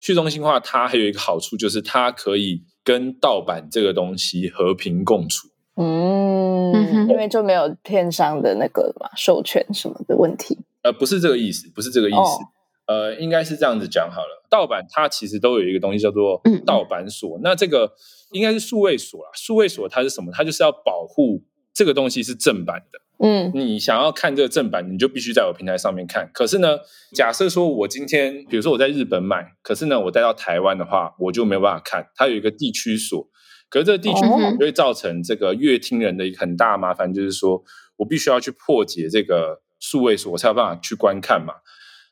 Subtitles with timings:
[0.00, 5.48] 去中心化它还有一个好处就是它可以跟盗版这个东西和平共处。
[5.76, 10.58] 嗯，因为就没有片商的那个嘛授权什么的问题。
[10.82, 12.44] 呃，不是这个意思，不是这个意思。
[12.86, 14.46] 呃，应该是这样子讲好了。
[14.50, 17.92] 盗版它其实都有一个东西叫做盗版锁，那这个
[18.32, 19.30] 应该是数位锁啦。
[19.34, 20.32] 数位锁它是什么？
[20.32, 22.98] 它就是要保护这个东西是正版的。
[23.22, 26.30] 嗯，你想要看这个正版，你就必须在我平台上面看。
[26.32, 26.78] 可是呢，
[27.12, 32.06] 假设说我今天，比如说我在日本买，可是呢，我带到台湾的话，我就没有办法看。
[32.14, 33.28] 它有一个地区锁，
[33.68, 37.62] 可是这个地区锁就会造成这个乐听人的一个很大麻烦，就是说
[37.96, 41.56] 我必须要去破解这个数位锁，我才有办法去观看嘛。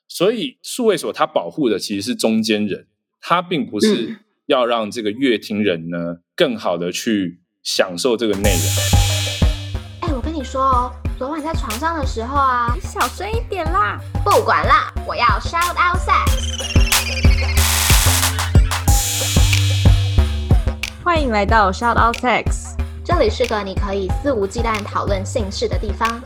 [0.06, 2.86] 所以数位锁它保护的其实是中间人，
[3.22, 8.97] 它并不是要让这个乐听人呢更好的去享受这个内容。
[10.50, 14.00] 说哦，昨晚在床上的时候啊，你小声一点啦！
[14.24, 16.16] 不管啦，我要 shout out sex。
[21.04, 26.18] 欢迎来到 shout out sex，这里是个你可以肆无忌惮讨论性事的地方。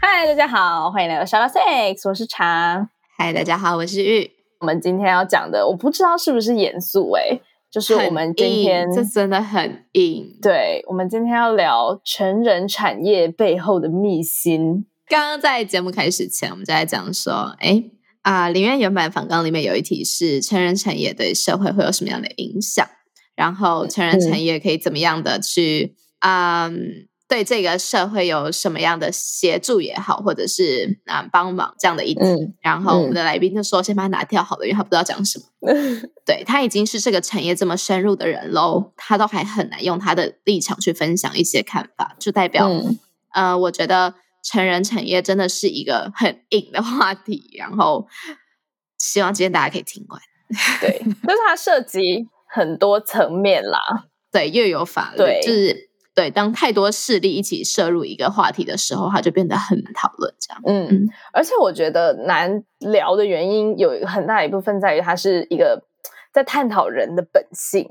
[0.00, 2.88] 嗨，大家好，欢迎来到 Shout out Sex，我是茶。
[3.18, 4.30] 嗨，大家好，我是玉。
[4.60, 7.40] 我们今天要讲的，我不知道是不是严肃哎，
[7.72, 10.38] 就是我们今天这真的很硬。
[10.42, 14.84] 对，我们今天要聊成人产业背后的秘辛。
[15.08, 17.82] 刚刚在节目开始前，我们就在讲说，哎
[18.20, 22.86] 啊，里面原版访纲里面有一题是成人产业对社会会有什么样的影响，
[23.34, 26.70] 然后成人产业可以怎么样的去啊？
[27.32, 32.20] 对这个社会有什么样的协助也好，或者是啊帮忙这样的一题，
[32.60, 35.44] 然后我们的来宾就说先把它拿掉好了，因为他不知道讲什么。
[36.26, 42.70] 对他已经是这个产业这么深入的人喽，他都还很难用他的立场去分享一些看法，就代表
[43.32, 44.12] 呃，我觉得
[44.44, 47.50] 成人产业真的是一个很硬的话题。
[47.56, 48.06] 然后
[48.98, 50.20] 希望今天大家可以听完。
[50.82, 53.80] 对，就是它涉及很多层面啦。
[54.30, 55.91] 对，又有法律，就是。
[56.14, 60.34] 对，当太多势力一起摄入一个话题的时候，它就变得很难讨论。
[60.38, 65.84] 这样，嗯，而且我觉得难聊的原因有很大一部分在于，它是一个
[66.32, 67.88] 在探讨人的本性。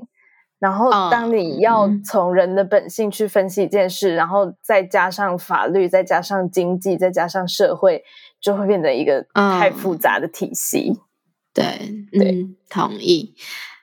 [0.60, 8.04] 然后，当你要从人的本性去分析一件事，然后再加上法律，再加上经济，再加上社会，
[8.40, 11.00] 就会变成一个太复杂的体系。
[11.52, 13.34] 对，对，同意。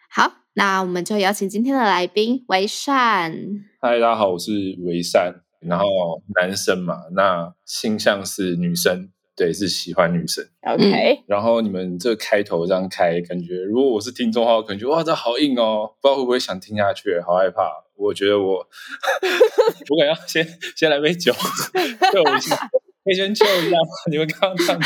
[0.09, 0.31] 好。
[0.53, 3.33] 那我们就邀请今天的来宾为善。
[3.81, 5.33] 嗨，大家好，我是维善。
[5.61, 10.45] 然后男生嘛，那性向是女生，对，是喜欢女生。
[10.67, 11.23] OK。
[11.27, 17.71] 然后你们这开头这样开，感觉如果我是听众的话，可能觉得哇，这好硬哦，不知道会不会想听下去，好害怕。
[17.95, 21.31] 我觉得我， 我可能要先先来杯酒，
[22.11, 22.57] 对我先。
[23.01, 23.77] 可以先救一下
[24.11, 24.79] 你们刚刚这样，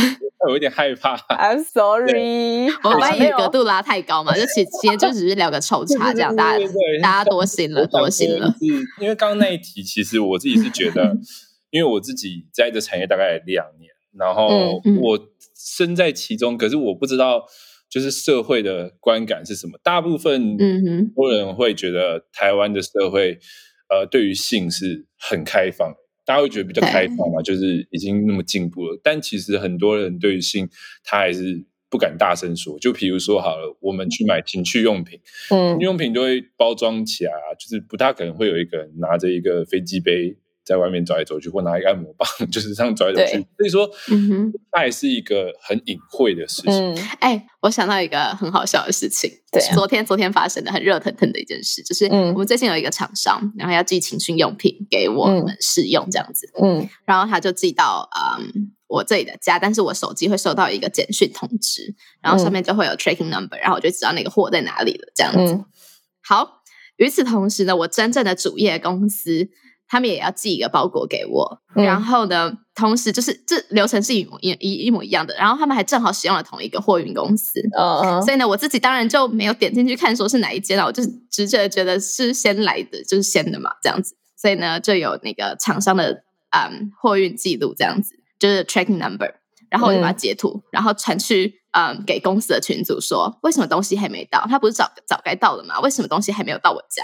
[0.48, 1.16] 我有点害怕。
[1.36, 6.66] I'm sorry，我把你的格度拉太高嘛， 就其今天就只是聊个抽查，这样大家
[7.02, 8.54] 大家多心了，多心了。
[9.00, 11.16] 因为刚刚那一题，其实我自己是觉得，
[11.72, 15.20] 因为我自己在这产业大概两年，然后我
[15.56, 17.46] 身在其中，可是我不知道
[17.90, 19.80] 就是社会的观感是什么。
[19.84, 23.40] 大部分嗯多人会觉得台湾的社会，
[23.90, 25.94] 呃，对于性是很开放。
[26.26, 29.00] 大家会觉得比较开放嘛，就是已经那么进步了。
[29.04, 30.70] 但其实很多人对于性，
[31.04, 32.80] 他还是不敢大声说。
[32.80, 35.20] 就比如说好了，我们去买情趣用品，
[35.50, 40.38] 嗯，用品都会包装起来啊，就是不大可能会有一个人拿着一个飞机杯。
[40.66, 43.46] 在外面走来走去，或拿一个按摩棒， 就是这样走来走去。
[43.58, 46.96] 所以说，嗯哼，它也是一个很隐晦的事情。
[47.20, 58.10] 哎，我想到一个很好笑的事情，对，昨天昨天发生的很热腾腾的一件事，就是我们最近有一个厂商，然后要寄情趣用品给我们试用，这样子，嗯，然后他就寄到
[58.40, 65.66] 嗯我这里的家，但是我手机会收到一个简讯通知，然后上面就会有 tracking number，然后我就知道那个货在哪里了，这样子。
[66.26, 66.62] 好，
[66.96, 69.50] 与此同时呢，我真正的主业公司。
[69.94, 75.36] 他们也要寄一个包裹给我，然后呢，同时就是这流程是一模一一一模一样的。
[75.36, 77.62] 然后他们还正好使用了同一个货运公司，
[78.26, 84.16] 所以呢，我自己当然就没有点进去看说是哪一间了，我就直觉觉得是先来的，就是先的嘛，这样子。
[84.36, 89.32] 所以呢，就有那个厂商的嗯货运记录，这样子就是 tracking number，
[89.74, 94.46] 然后我就把它截图，然后传去嗯给公司的群组说，为什么东西还没到？
[94.48, 95.80] 他不是早早该到了吗？
[95.80, 97.04] 为什么东西还没有到我家？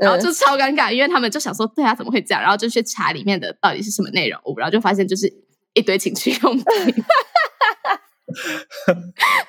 [0.00, 2.40] 然后就超尴尬，因为他们就想说，对啊，怎么会这样？
[2.40, 5.30] 然后就去查里面的到底是什么内容，然后就发现就是
[5.74, 6.64] 一堆情趣用品。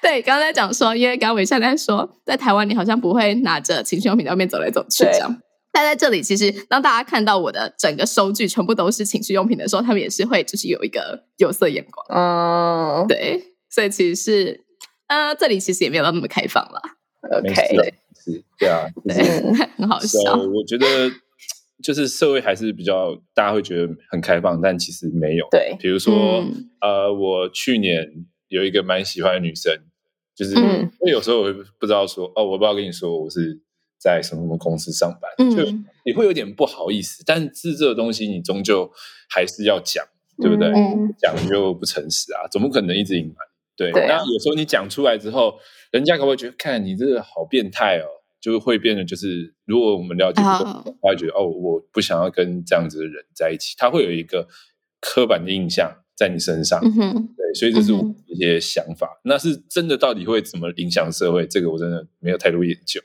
[0.01, 5.41] 对，刚刚在讲说，因为刚刚伟善在说，在台湾你好像不会拿着情趣用品在外面走来走去这样，
[5.71, 12.05] 但在这里其实当大家看到我的整个收据全部都是情趣用品的时候，他们也是会就是有一个有色眼光。
[12.09, 14.65] 嗯，对，所以其实是
[15.07, 16.81] 呃，这里其实也没有那么开放了。
[17.21, 17.53] OK，
[18.15, 19.15] 是，对啊，对，
[19.77, 20.35] 很好笑。
[20.35, 21.11] 我觉得
[21.83, 25.47] 就是社会还是比较大家会觉得很开放，但其实没有。
[25.51, 26.43] 对，比如说，
[26.81, 29.71] 呃，我去年有一个蛮喜欢的女生，
[30.35, 30.63] 就是因
[31.01, 33.59] 为有时候我会不知道说，哦，我不知道跟你说我是
[33.99, 35.63] 在什么什么公司上班，就
[36.05, 37.23] 你会有点不好意思。
[37.25, 38.89] 但是这个东西你终究
[39.29, 40.05] 还是要讲，
[40.37, 40.71] 对不对？
[41.19, 43.35] 讲就不诚实啊，怎么可能一直隐瞒。
[43.75, 45.59] 对，那有时候你讲出来之后。
[45.91, 48.05] 人家可能会觉得，看你这个好变态哦，
[48.39, 54.47] 就会变得就是，如果我们了解，他会觉得哦，我不想要跟这样子的人在一起，他会有一个
[55.01, 56.79] 刻板的印象在你身上。
[56.79, 59.19] 对，所以这是我一些想法。
[59.23, 61.47] 那是真的，到底会怎么影响社会？
[61.47, 63.01] 这个我真的没有太多研究。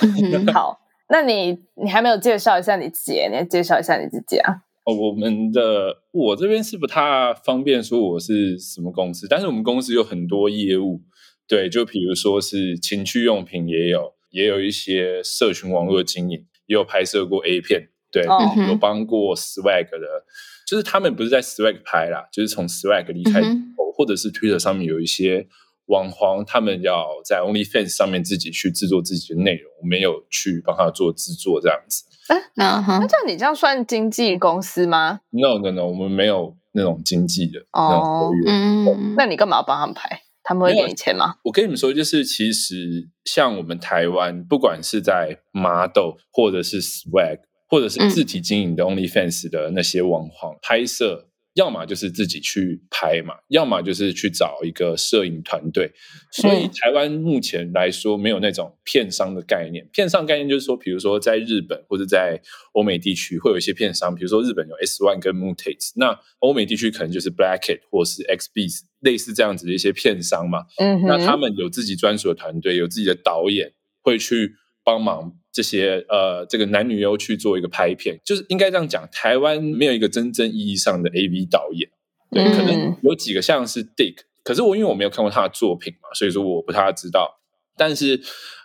[0.52, 4.54] 好，那你你还没有介绍一下你自己，你介绍一下你自己啊？
[4.84, 11.02] 哦，我们的我这边是不太方便说我是什么公司，但是我们公司有很多业务。
[11.48, 18.24] 对，就比如说是情趣用品也有，也有一些社群网络经营，也有拍摄过 A 片，对，
[18.68, 20.24] 有帮过 Swag 的，
[20.66, 25.46] 就是他们不是在 Swag 拍啦，就是从 Swag 离开后，或者是 Twitter 上面有一些
[25.86, 32.04] 网黄，他们要在 OnlyFans 上面自己去制作自己的内容，我没有去帮他做制作这样子。
[32.28, 40.22] 哎，那那这样你这样算经纪公司吗？No No No，我们没有那种经纪的哦，嗯，那你干嘛要帮他们拍？
[40.44, 41.36] 他们会给你钱吗？
[41.44, 51.28] 我跟你们说，就是其实像我们台湾，不管是在 Model 或者是 Swag，或者是自己经营的 OnlyFans 的那些网红拍摄。
[51.54, 55.92] 要么就是自己去拍嘛，要么就是去找一个摄影团队。
[56.30, 59.86] 所以台湾目前来说没有那种片商的概念。
[59.92, 62.40] 片商概念就是说，比如说在日本或者在
[62.72, 70.60] 欧美地区会有一些片商，比如说日本有 S One 跟 Mutate，那欧美地区可能就是 Blackit 或是 XBs 类似这样子的一些片商嘛。
[70.78, 74.54] 嗯，那他们有自己专属的团队，有自己的导演会去
[74.84, 75.32] 帮忙。
[75.54, 79.06] 这些呃，这个男女优去做一个拍片，就是应该这样讲。
[79.12, 81.90] 台湾没有一个真正意义上的 A V 导演，
[82.30, 87.42] 对，可能有几个像是 Dick，可是我因为我没有看过他的作品嘛，所以说我不太知道。
[87.76, 88.18] 但是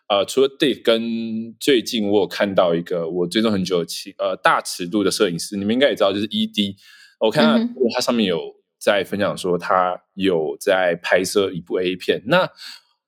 [0.07, 6.77] 呃，除了 Dick，跟最近我有看到一个我追踪很久的呃大尺度的摄影师，你们应该也知道，就是 E D。
[7.19, 8.39] 我看他上面有
[8.79, 12.23] 在分享说，他有在拍摄一部 A 片。
[12.27, 12.49] 那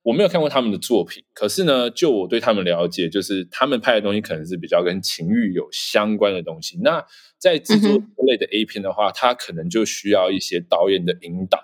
[0.01, 6.79] 我没有看过他们的作品，可是呢，就我对他们了解，就是他们拍的东西可能是比较跟情欲有相关的东西。
[6.81, 7.05] 那
[7.37, 11.59] 在制作这类的 A 片的话，它可能就需要一些导演的引导，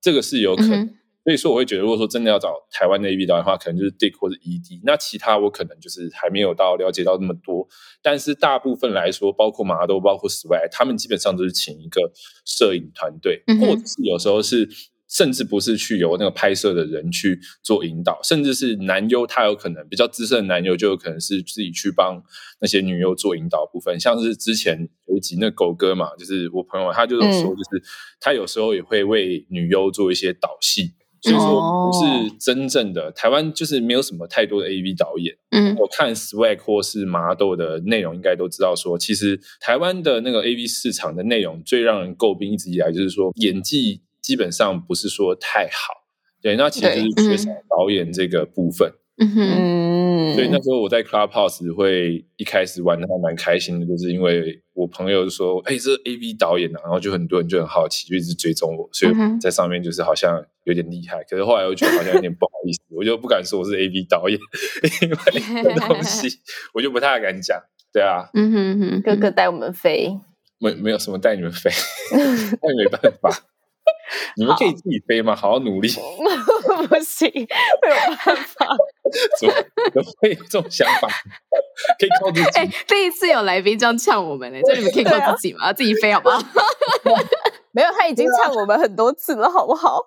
[0.00, 0.94] 这个是有可能。
[1.24, 4.80] 所以说，我会觉得，如果说真的要找台湾的 A V 导演的话，可能就是 Dick 或者 E D。
[4.84, 7.68] 那其他我可能就是还没有到了解到那么多。
[8.00, 12.12] 但是大部分来说，包括马都，包括 Swag，他们基本上都是请一个
[12.44, 14.68] 摄影团队，或者是有时候是。
[15.12, 22.22] 甚至不是去由那个拍摄的人去做引导，甚至是男优，他有可能比较资深的男优，就有可能是自己去帮
[22.60, 24.00] 那些女优做引导部分。
[24.00, 27.82] 像是之前有一集那狗哥嘛，就是我朋友，他就有说，就是
[28.18, 30.94] 他有时候也会为女优做一些导戏。
[31.20, 35.36] 所以说，不是真正的台湾，就是没有什么太多的 A V 导演。
[35.50, 44.00] 嗯，我看 Swag 或是麻豆的内容，应该都知道说，其实台湾的那个 A V 市场的内容最让人诟病，一直以来就是说演技。
[44.22, 45.92] 基本上不是说太好，
[46.40, 48.92] 对，那其实就是缺少导演这个部分。
[49.18, 61.22] 嗯哼，所以那时候我在 Clubhouse 会一开始玩的还蛮开心的，就是因为我朋友说：“哎，这 A B 导演啊！”然后就很多人就很好奇，就一直追踪我，所以在上面就是好像有点厉害。
[61.24, 64.38] 可是后来我觉得好像有点不好意思，我就不敢说我是 A B 导演，
[65.02, 66.38] 因为东西
[66.72, 67.60] 我就不太敢讲。
[67.92, 70.18] 对啊，嗯哼哼，哥哥带我们飞，
[70.58, 71.70] 没没有什么带你们飞，
[72.62, 73.30] 那没办法。
[74.36, 75.34] 你们可以自己飞吗？
[75.34, 75.88] 好好努力。
[76.88, 78.66] 不行，没有办法。
[79.38, 79.54] 怎么
[80.20, 81.08] 会有这种想法？
[81.98, 82.48] 可以靠自己。
[82.58, 85.72] 哎，第一次有来宾这样呛我们呢，就你们可以靠自己吗？
[85.72, 86.42] 自己飞好不好？
[87.72, 89.98] 没有，他已经呛我们很多次了，好不好？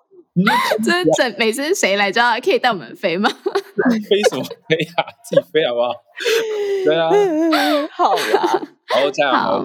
[0.84, 3.28] 这整每次谁来着可以带我们飞吗？
[3.30, 5.04] 飞什么飞啊？
[5.24, 5.92] 自己飞好不好？
[6.84, 7.08] 对啊。
[7.90, 9.64] 好啦，好这样好。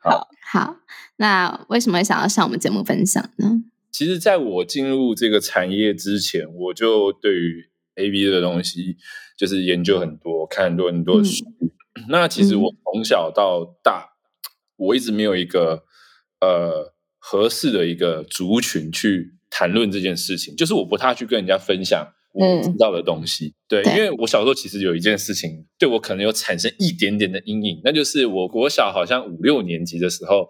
[0.00, 0.74] 好好。
[1.18, 3.62] 那为什么会想要上我们节目分享呢？
[3.90, 8.96] 其实，在我进入这个产业之前，我就对于 A B 的东西
[9.36, 11.44] 就是研究很多，看很多很多书。
[12.08, 14.10] 那其实我从小到大，
[14.76, 15.82] 我一直没有一个
[16.40, 23.54] 呃合适的一个族群去谈论这件事情，就是我不太去跟人家分享我知道的东西。
[23.66, 30.48] 对，因为我小时候其实有一件事情对我可能有产生一点点的阴影，那就是我国小好像五六年级的时候。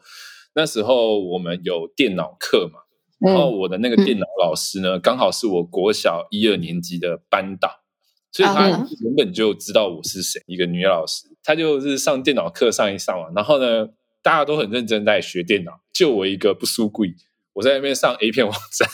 [0.58, 2.80] 那时候我们有电脑课嘛，
[3.20, 7.70] 然后我的那个电脑老师呢，刚好是我国小一二年级的班导，
[8.32, 11.28] 所以他原本就知道我是谁，一个女老师。
[11.44, 17.14] 她就是上电脑课上一上完，然后呢，大家都很认真在学电脑，就我一个不输贵，
[17.52, 18.88] 我在那边上 A 片网站。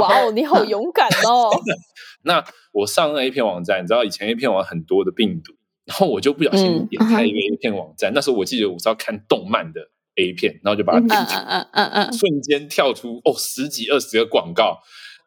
[0.00, 1.50] 哇哦，你好勇敢哦！
[2.24, 5.52] 那我上那 A 片网站，你知道以前 A 片网很多的病毒，
[5.84, 8.12] 然后我就不小心点开一个 A 片网站。
[8.12, 9.88] 那时候我记得我是要看动漫的
[10.18, 14.78] A 片，然后就把它点进去，嗯嗯嗯，瞬间跳出哦十几二十个广告，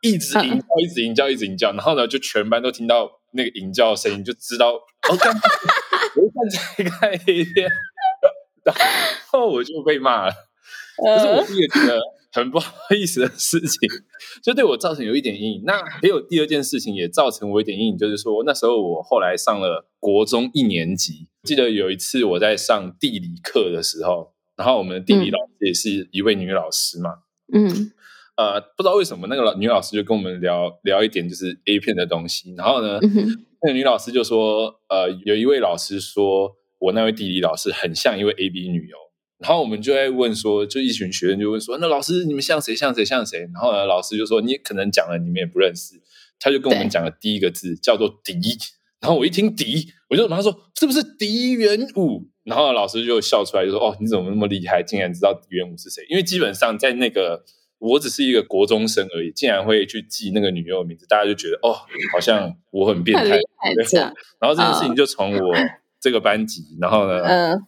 [0.02, 7.70] 一直吟叫，一直吟叫，一直吟叫，然后呢，就全班都听到那个吟叫的声音，就知道哦，看，我看在看 A 片，
[8.64, 8.76] 然
[9.32, 10.34] 后我就被骂了。
[10.98, 12.00] 可是我第一个觉得。
[12.34, 13.90] 很不好意思的事情，
[14.42, 15.64] 就对我造成有一点阴影。
[15.66, 24.32] 那还有第二件事情也造成我一点阴影，就是说那时候我后来上了国中一年级，记得有一次我在上地理课的时候，
[24.62, 27.10] 然后我们的地理老师也是一位女老师嘛，
[27.52, 27.92] 嗯，
[28.38, 33.00] 呃，不知道为什么那个老女老师就跟我们聊聊一点就是 A 片的东西，然后呢，
[33.64, 38.96] 那个女老师就说，呃，有一位老师说我那位地理老师很像一位 A B 女优。
[39.40, 43.40] 然后我们就在问说，就一群学生就问说，那老师你们像谁像谁像谁？
[43.52, 45.96] 然后呢，老师就说你可能讲了你们也不认识，
[46.40, 48.36] 他就跟我们讲了第一个字叫做“敌”。
[49.02, 52.28] 然后我一听“笛”，我就马上说是不是笛元武？
[52.44, 56.06] 然后老师就笑出来就说哦，你怎么那么厉害，竟然知道笛元武是谁？
[56.10, 57.44] 因为基本上在那个
[57.80, 61.76] 我只是一个国中生而已，竟然会去记那个女优的名字，大家就觉得哦，
[62.14, 63.40] 好像我很变态。
[64.40, 65.56] 然后这件事情就从我。
[66.02, 67.22] 这个班级，然后呢，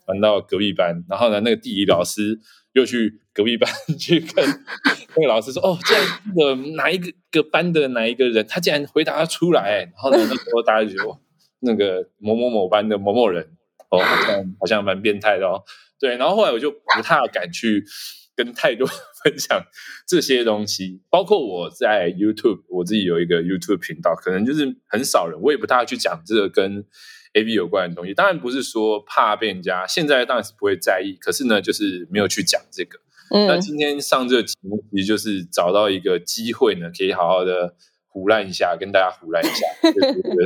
[0.08, 2.40] 搬到隔壁班，然后呢，那个地理老师
[2.72, 4.44] 又去隔壁班 去跟
[5.16, 6.04] 那个老师说：“哦，这样
[6.36, 11.22] 的哪一个个班的哪一个人，他竟然回答出来。”然后呢，那时候大家就说
[11.62, 13.52] ：“那个某某某班的某某人，
[13.92, 15.62] 哦，好像好像蛮变态的哦。”
[16.00, 17.86] 对，然后后来我就不太敢去
[18.36, 18.88] 跟太多
[19.24, 19.64] 分享
[20.08, 26.84] 这些东西，包括我在 YouTube，我自己有一个 YouTube 频道，可能就是很少人，我也不大去讲这个跟。
[27.34, 31.18] A B 有关的东西，当然不是说怕被人家，现在当然是不会在意。
[31.20, 33.00] 可是呢，就是没有去讲这个。
[33.32, 37.74] 嗯那今天上这个节目，其实就是找到一个机会呢，可以好好的
[38.08, 40.44] 胡乱一下，跟大家胡乱一下， 对对对？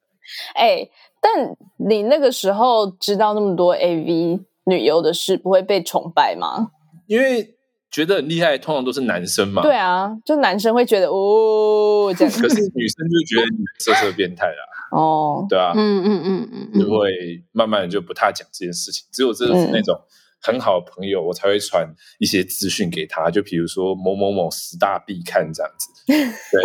[0.54, 0.88] 哎，
[1.20, 6.70] 但你那个时候知道那么多 A V 女优的事，不会被崇拜吗？
[7.06, 7.56] 因为
[7.90, 9.60] 觉得很厉害，通常都是男生嘛。
[9.60, 12.32] 对啊，就男生会觉得哦，这样。
[12.40, 14.71] 可是女生就觉得你色色变态啦。
[14.92, 17.08] 哦，对啊，嗯嗯嗯嗯，就会
[17.50, 19.08] 慢慢的就不太讲这件事情。
[19.10, 19.98] 只有真的是那种
[20.42, 23.30] 很好的朋友，我才会传一些资讯给他。
[23.30, 25.88] 就比如说某某某十大必看这样子。
[26.12, 26.62] 对，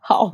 [0.00, 0.32] 好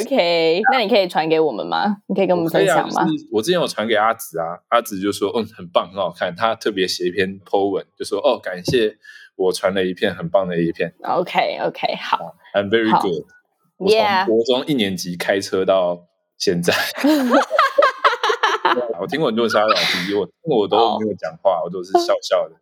[0.00, 1.98] ，OK，那你可以传给我们吗？
[2.08, 3.06] 你可以跟我们分享吗？
[3.30, 6.34] 我之前有传给阿紫啊，阿紫就说嗯很棒，很好看。
[6.34, 8.98] 他特别写一篇 po 文，就说哦感谢
[9.36, 10.92] 我传了一篇很棒的一篇。
[11.04, 13.24] OK OK，好，I'm very good。
[13.76, 16.08] 我从国中一年级开车到。
[16.38, 16.72] 现在，
[19.00, 22.54] 我听过很多沙老师，我我都没有讲话，我都是笑笑的。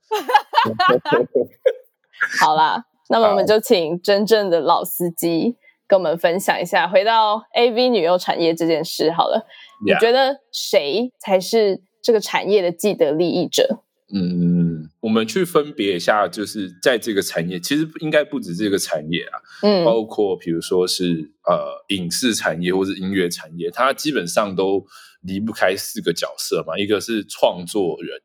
[2.41, 5.57] 好啦，那么我们就请真正的老司机
[5.89, 9.47] 跟我们分享一下，回到 AV 女优产业这件事好了。
[9.85, 13.83] 你觉得谁才是这个产业的既得利益者？
[14.15, 24.85] 嗯，我们去分别一下，就是在这个产业，其实应该不止这个产业啊，嗯，包括比如说是呃影视产业或者音乐产业，它基本上都
[25.23, 28.21] 离不开四个角色嘛，一个是创作人，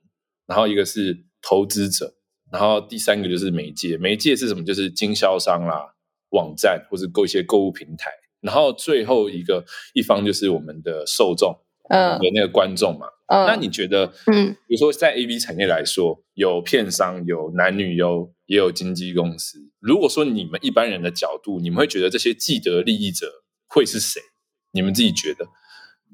[0.46, 2.16] 然后一个是投资者，
[2.52, 4.66] 然后第三个就是媒介，媒介是什么？
[4.66, 5.94] 就是经销商啦、
[6.32, 9.64] 网站或者购一些购物平台，然后最后一个
[9.94, 11.56] 一方就是我们的受众，
[11.90, 13.08] 嗯，有那个观众嘛。
[13.30, 19.60] 那你觉得，嗯，比如说在 A V 产业来说，有片商，有男女优，也有经纪公司。
[19.82, 24.22] 如果说你们一般人的角度，你们会觉得这些既得利益者会是谁？
[24.72, 25.46] 你们自己觉得？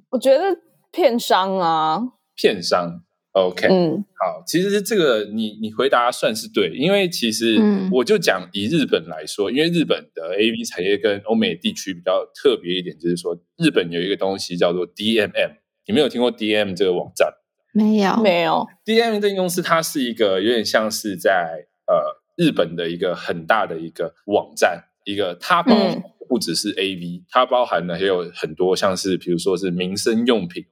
[0.10, 0.58] 我觉得
[0.92, 2.01] 片商啊，
[2.36, 3.03] 片商
[3.34, 7.60] ，OK，嗯，好，其实这个你你回答算是对，因为其实
[7.92, 15.62] 我就讲以日本来说，因为日本的 A V 产业跟欧美地区比较特别一点，就是说日本有一个东西叫做 DMM。
[15.86, 17.34] 你没有听过 DM 这个网站？
[17.74, 18.68] 没有，没有。
[18.86, 25.75] DM 这公司，它是一个有点像是在呃日本的一个很大的一个网站，一个它包
[26.30, 30.63] 不只是 AV，它包含了还有很多像是比如说是民生用品，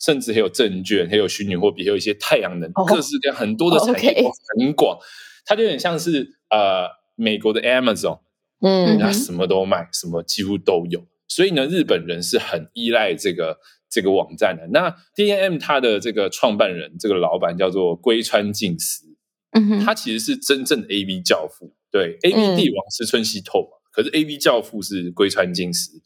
[0.00, 4.24] 甚至还有证券，还有虚拟货币，还有一些太阳能，各式各样很多的产业
[4.58, 4.98] 很广。
[5.46, 8.20] 它就有点像是呃美国的 Amazon，
[8.60, 11.06] 嗯，它什么都卖，什么几乎都有。
[11.28, 13.60] 所以呢，日本人是很依赖这个。
[13.90, 19.04] 这个网站的那 D N M 它的这个创办人，这个老板叫做龟川静司，
[19.52, 21.74] 嗯哼，他其实是真正的 A V 教父。
[21.90, 26.00] 对，A V 帝王是春熙透嘛，可是 A V 教父是龟川静司。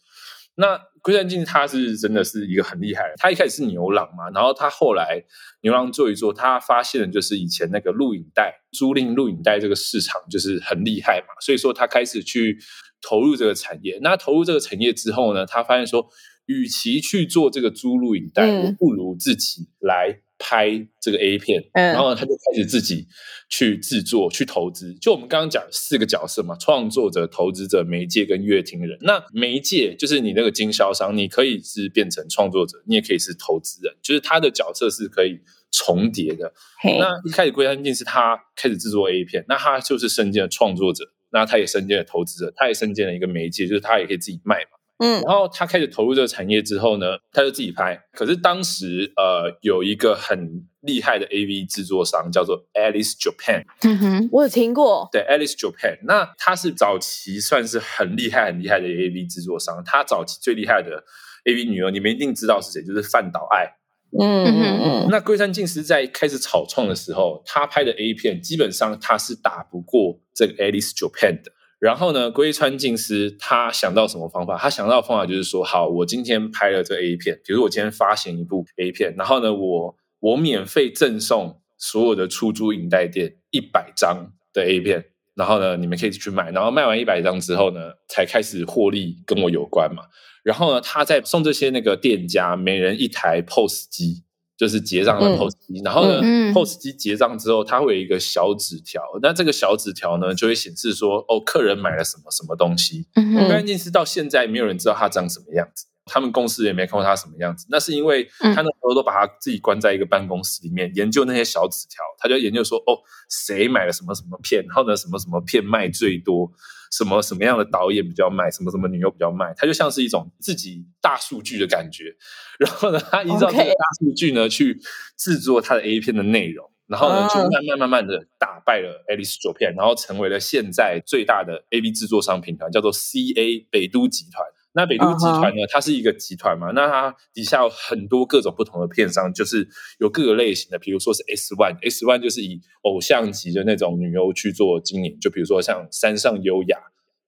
[0.57, 5.23] 那龟山静他是真的是一个很厉害，他一开始是牛郎嘛，然后他后来
[5.63, 12.57] 牛郎做一做，他发现的就是以前那个录影带租赁录影带这个市场就是很厉害嘛，所以说他开始去
[13.03, 13.99] 投入这个产业。
[14.01, 16.09] 那投入这个产业之后呢，他发现说，
[16.47, 20.21] 与其去做这个租录影带，不如自己来。
[20.37, 23.07] 拍这个 A 片，然后他就开始自己
[23.49, 24.93] 去制作、去投资。
[24.95, 28.99] 就我们刚刚讲四个角色嘛：创作者、投资者、媒介跟乐听人。
[29.03, 35.39] 那媒介就是你那个经销商，你可以是变成创作者，你也可以是投资人，就是他的角色是可以
[35.71, 36.53] 重叠的。
[36.83, 44.79] 那一开始归山静是他开始制作 A 片，那他就是身兼了创作者，那他也身兼了投资者，他也身兼了一个媒介，就是他也可以自己卖嘛。
[44.99, 48.01] 嗯，然后他开始投入这个产业之后呢，他就自己拍。
[48.13, 53.65] 可是当时呃，有一个很厉害的 AV 制作商叫做 Alice Japan。
[53.83, 55.09] 嗯哼，我有听过。
[55.11, 59.83] 对，Alice Japan，那他是早期算是很厉害、很厉害的 AV 制作商。
[59.85, 61.05] 他早期最厉害的
[61.45, 63.75] AV 女优，你们一定知道是谁，就是范岛爱。
[64.17, 65.09] 嗯嗯嗯。
[65.11, 71.51] 那龟山静司在开始草创的时候，他拍的 A 片基本上他是打不过这个 Alice Japan 的。
[71.85, 74.57] 然后呢，龟川静司他想到什么方法？
[74.57, 90.05] 他想到的方法就是说，好，我今天拍了这 A 片，比如我今天发行一部 A 片，然后呢，我我免费赠送所有的出租影带店一百张的 A 片，然后呢，你们可以去买，然后卖完一百张之后呢，才开始获利跟我有关嘛。
[90.43, 94.25] 然后呢，他再送这些那个店家每人一台 POS 机。
[94.57, 96.21] 就是结账的 POS 机，然后呢
[96.53, 103.09] ，POS 机结账之后，它会有一个小纸条，那这个小纸条呢，就会显示说，哦，客人买了什么什么东西。
[103.49, 107.67] 关键是到现在没有人知道它长什么样子，他们公司也没看过它什么样子。
[107.69, 116.53] 那是因为他那时候都把他自己关在一个办公室里面研究那些小纸条，他就研究说，哦，谁买了什么什么片，然后呢，什么什么片卖最多。
[116.97, 122.15] 什么什么样的导演比较卖，什么什么女优比较卖，它就像是一种自己大数据的感觉。
[122.59, 124.79] 然后呢，他依照这个大数据呢去
[125.17, 134.47] 制作他的 A 片的内容，然后呢就慢慢慢慢的打败了 Alice 左片，然后成为了现在最大的 A B 制作商品团，叫做 CA 北都集团。
[134.75, 135.63] 那北都集团呢？
[135.71, 136.73] 它是一个集团嘛？
[136.73, 139.67] 那它底下有很多各种不同的片商，就是
[140.01, 146.79] 有各个类型的，比如说是 S One，S One 就是以偶像级的那种女优去做经营，就比如说像山上优雅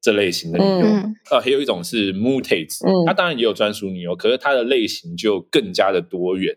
[0.01, 0.87] 这类型的女优。
[1.31, 6.57] 呃，还有一种是 Mutate，它当然也有专属女优，可是它的类型就更加的多元。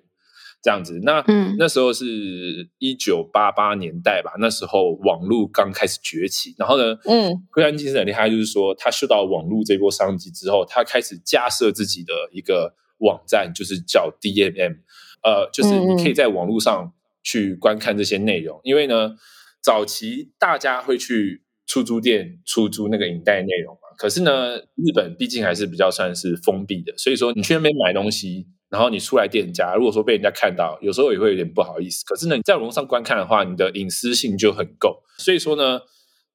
[0.61, 1.23] 这样子，那
[1.57, 14.79] 那时候是一九八八年代吧，那时候网络刚开始崛起，然后呢，嗯，灰山精神很厉害，就是说他受到网络这波商机之后，他开始架设自己的一个网站，就是叫 DMM，
[15.23, 16.93] 呃，就是你可以在网络上
[17.23, 19.15] 去观看这些内容，因为呢，
[19.61, 28.47] 早期大家会去出租店出租那个影带内容嘛，可是呢，日本毕竟还是比较算是封闭的，所以说你去那边买东西。
[28.69, 32.05] 然后你出来店家，如果说被人家看到，有时候也会有点不好意思。
[32.05, 35.01] 可是呢，你在网络上观看的话，你的隐私性就很够。
[35.17, 35.81] 所以说呢，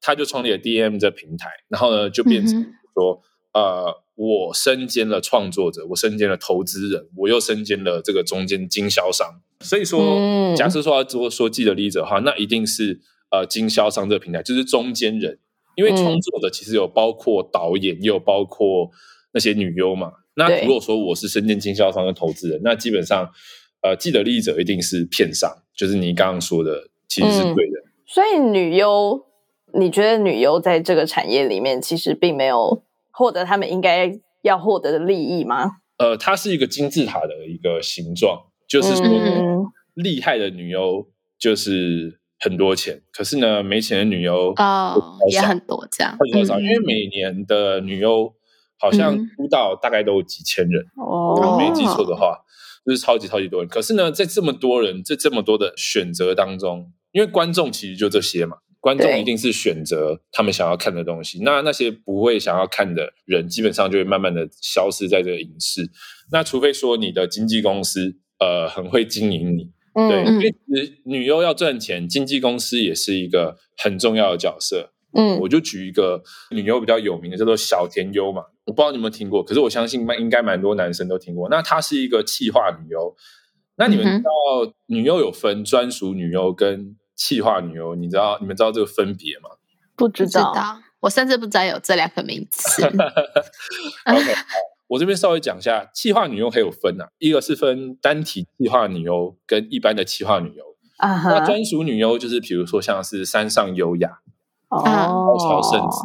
[0.00, 2.60] 他就创立了 D M 这平台，然后呢，就变成
[2.94, 9.40] 说，呃，我身兼了创作者，我身兼了投资人，我又身兼了这个中间经销商。
[9.60, 15.38] 所以说，假设说要做说记得例子的话，那一定是呃经销商这个平台就是中间人，
[15.76, 18.90] 因为创作者其实有包括导演，也有包括
[19.34, 20.10] 那些女优嘛。
[20.36, 23.30] 那如果说我是深圳经销商跟投资人，那基本上，
[23.82, 27.82] 呃，既得利益者一定是片商，就是你刚刚说的，其实是对的。
[28.04, 29.24] 所以女优，
[29.78, 35.70] 你觉得女优在这个产业里面，其实并没有获得他们应该要获得的利益吗？
[35.98, 39.04] 呃，它是一个金字塔的一个形状，就是说，
[39.94, 41.06] 厉害的女优
[41.38, 46.58] 就是很多钱，可是呢，没钱的女优哦也很多，这样会多少？
[46.58, 48.34] 因为每年的女优。
[48.78, 52.38] 好像出道大概都有几千人，我没记错的话，
[52.84, 53.68] 就是超级超级多人。
[53.68, 61.40] 可是呢，在这么多人，在这么多的选择当中，因为观众其实就这些嘛，观众一定是选择他们想要看的东西。
[61.42, 65.88] 那那些不会想要看的人，基本上就会慢慢的消失在这个影视。
[66.30, 70.54] 那除非说你的经纪公司呃很会经营你，对，因为
[71.04, 74.90] 女优要赚钱，经纪公司也是一个很重要的角色。
[75.14, 78.42] 嗯，我就举一个女优比较有名的，叫做小田优嘛。
[78.64, 81.48] 我不知道你有没有听过，可是我相信蛮应该蛮多男生都听过。
[81.48, 83.14] 那她是一个气化女优。
[83.76, 84.30] 那你们知道
[84.86, 87.94] 女优有分专属女优跟气化女优？
[87.94, 89.50] 你知道你们知道这个分别吗？
[89.96, 92.82] 不知道，我甚至不知道有这两个名词。
[94.06, 94.34] OK，
[94.88, 100.64] 我这边稍微讲一下，气化女优还有分啊，一个是分单体气化女优跟一般的气化女优
[100.98, 101.22] 啊。
[101.24, 104.18] 那专属女优就是比如说像是山上优雅，
[104.68, 105.98] 高桥圣子，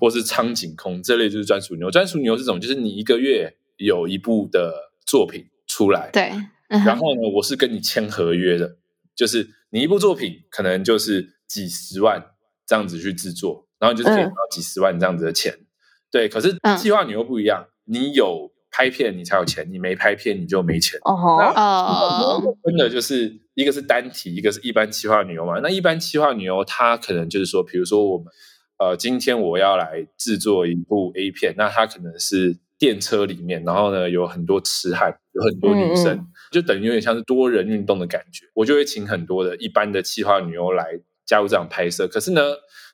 [0.00, 1.90] 或是苍井空这类就是专属牛。
[1.90, 2.60] 专属牛是什么？
[2.60, 6.32] 就是你一个月有一部的作品出来，对，
[6.68, 8.76] 然后呢，我是跟你签合约的，
[9.14, 12.24] 就是你一部作品可能就是几十万
[12.66, 15.54] 这样子去制作，然后就是可以拿到几十万这样子的钱。
[16.10, 18.52] 对，可是计划牛又不一样，你有。
[18.76, 21.00] 拍片你才有钱，你没拍片你就没钱。
[21.02, 25.60] 哦，真的就是一个是单体，一个是一般企划女优嘛。
[25.62, 28.26] 那一般企划女优，她可能就是说，比如说我们
[28.78, 38.44] 呃，今天我要来制作一部 A 片，那她可能是电车里面，然后呢有很多痴汉，有很多女生，就等于有点像是多人运动的感觉。
[38.52, 42.06] 我就会请很多的一般的企划女优来加入这样拍摄。
[42.06, 42.42] 可是呢，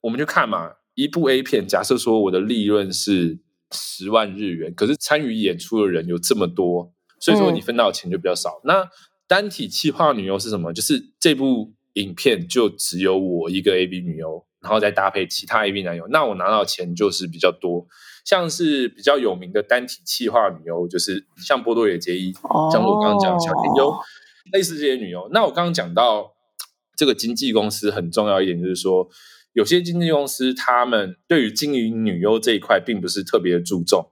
[0.02, 3.40] 我们就看嘛，一部 A 片，假设说我的利润是。
[3.72, 8.60] 十万日元，可是参与演出的人有这么多，所以说你分到的钱就比较少。
[8.64, 8.88] 那
[9.26, 10.72] 单体气化女优是什么？
[10.72, 17.86] 就是这部影片就只有我一个 A B 女优，然后再搭配其他 A B 男友，那我拿到钱就是比较多。
[18.24, 22.32] 像是比较有名的单体气化女优，就是像波多野结衣，
[22.72, 23.94] 像我刚刚讲小田优，
[24.52, 25.28] 类似这些女优。
[25.32, 26.32] 那我刚刚讲到
[26.96, 29.08] 这个经纪公司很重要一点，就是说。
[29.52, 34.10] 有些经纪公司，他们对于经营女优这一块并不是特别注重。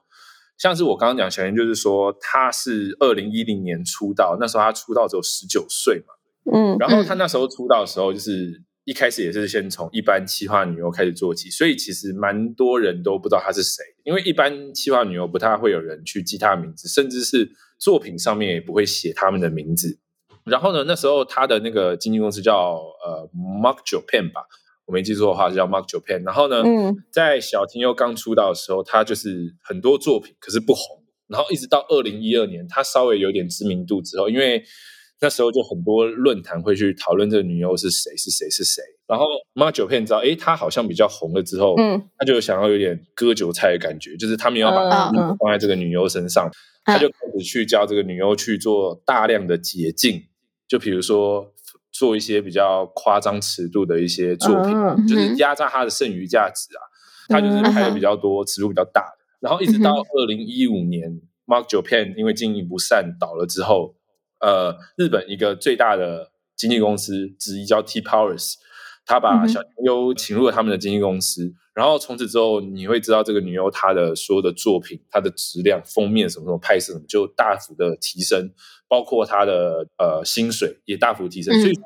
[0.58, 6.12] 像是我刚刚讲小燕，就是说她是二零一零年出道，那时候她出道只有十九岁嘛，
[6.52, 19.98] 嗯，然后她那时候出道的时候，就是一开始也是先从一般企划女优开始做起，所以其实蛮多人都不知道她是谁，因为一般企划女优不太会有人去记她的名字，甚至是作品上面也不会写他们的名字。
[20.44, 24.42] 然后呢，那时候她的那个经纪公司叫呃 Mark Japan 吧。
[24.90, 26.24] 我没记错的话，叫 Mark Japan。
[26.24, 26.64] 然后呢，
[27.12, 31.00] 在小婷又刚出道的时候，他就是很多作品，可是不红。
[31.28, 34.64] 然后一直到二零一二年，他稍微有点知名度之后，因为
[35.20, 38.82] 那时候就很多论坛会去讨论这个女优是谁，是谁，是谁。
[39.06, 46.50] 然后 Mark Japan 知道，哎，他好像比较红了之后，嗯，他就想要有点割韭菜的感觉，就是他们要把放在这个女优身上，
[46.84, 50.20] 他就开始去教这个女优去做大量的捷径，
[50.66, 51.54] 就比如说。
[52.00, 56.80] 做一些比较夸张尺度的一些作品，就是压榨他的剩余价值啊。
[57.28, 59.18] 他就是拍的比较多，尺度比较大的。
[59.38, 63.96] 然后一直到二零一五年，Mark Japan 因为经营不善倒了之后，
[64.40, 68.54] 呃，日本一个最大的经纪公司之一叫 T Powers，
[69.04, 71.52] 他把小优请入了他们的经纪公司。
[71.74, 78.50] 然后从此之后，你会知道这个女优她的所有的作品，她的质量、封面什么什么拍摄什么，就大幅的提升，
[78.90, 81.54] 包括她的呃薪水也大幅提升。
[81.60, 81.82] 所以说，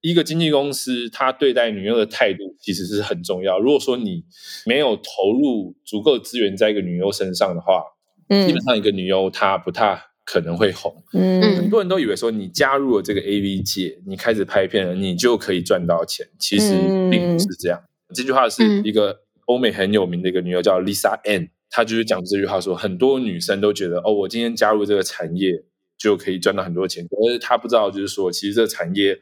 [0.00, 3.60] 一个经纪公司他对待女优的态度其实是很重要。
[3.60, 4.24] 如果说你
[4.66, 7.84] 没有投入足够资源在一个女优身上的话，
[8.28, 11.04] 嗯，基本上一个女优她不太可能会红。
[11.12, 16.72] 嗯，很多人都以为说你加入了这个 A V 界，你开始拍片了，你就可以赚到钱，其实
[17.08, 17.80] 并不是这样。
[18.12, 25.62] 这句话是一个欧美很有名的一个女优叫 Lisa Ann，她就是讲这句话说，很多女生都觉得哦，我今天加入这个产业
[26.02, 29.20] 就可以赚到很多钱，可是他不知道，就是说其实这个产业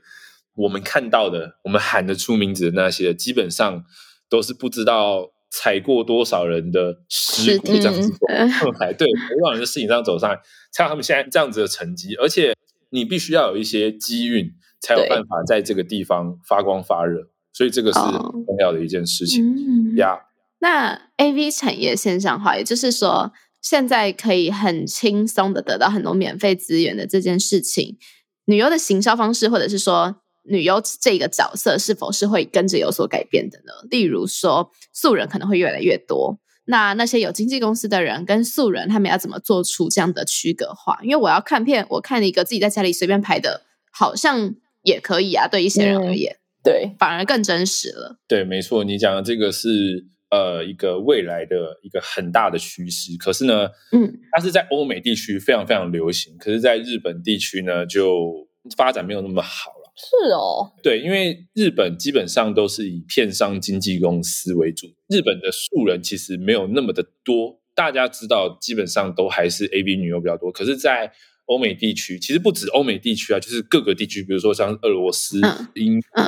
[0.56, 3.84] 我们看到的，我们喊得出名字的那些，基本上
[4.28, 9.06] 都是不知道踩过多少人的尸骨这样子走上来， 对，
[9.38, 10.40] 多少人的事情这样走上来，
[10.72, 12.14] 才有他们现在这样子的成绩。
[12.16, 12.54] 而且
[12.90, 17.28] 你必须要有一些机运，才有办法在这个地方发光发热。
[17.52, 20.20] 所以这个是很重要的一件事情呀。
[20.60, 27.98] 那 A V 产业线上化，也就是说，现在可以很轻松的得到很多免费资源的这件事情，
[28.46, 33.72] 女优的行销方式，或者是说女优这个角色，是否是会跟着有所改变的呢？
[33.90, 40.98] 例如说，素人可能会越来越多，那那些有经纪公司的人跟素人，他们要怎么做出这样的区隔化？
[41.02, 46.38] 因为我要看片，我看一个自己在家里随便拍的，好像也可以啊，对一些人而言。
[46.62, 48.18] 对，反而更真实了。
[48.28, 53.16] 对，没错，你讲的这个是呃一个未来的一个很大的趋势。
[53.18, 59.92] 可是呢，嗯，它是在欧美地区非常非常流行，可是在日本地区呢，就发展没有那么好了。
[59.96, 67.60] 是哦，对，因为日本基本上都是以片商经纪公司为主，日本的素人其实没有那么的多。
[67.72, 70.50] 大家知道，基本上都还是 A B 女优比较多。
[70.52, 71.12] 可是，在
[71.50, 75.40] 欧美地区其实不止欧美地区啊，就是各个地区，比如说像俄罗斯、
[75.74, 76.24] 英国，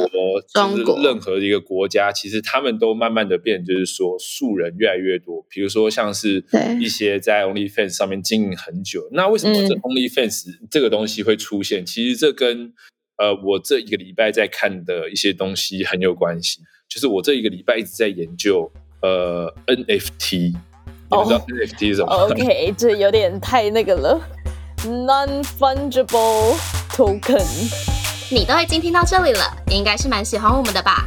[0.52, 5.46] 就是任何一个国家，其实他们都慢慢的变，就是说素人越来越多。
[5.48, 6.44] 比如说像是
[6.80, 11.86] 一些在 OnlyFans 上面经营很久，那为什么这 OnlyFans 这个东西会出现？
[11.86, 12.72] 其实这跟
[13.16, 16.62] 呃我这一个礼拜在看的一些东西很有关系。
[16.88, 18.68] 就是我这一个礼拜一直在研究
[19.02, 24.20] 呃 NFT，你知道 NFT 是什么？OK，这有点太那个了。
[24.84, 26.56] Non-fungible
[26.90, 27.46] token，
[28.30, 31.06] 你都已经听到这里了，应该是蛮喜欢我们的吧？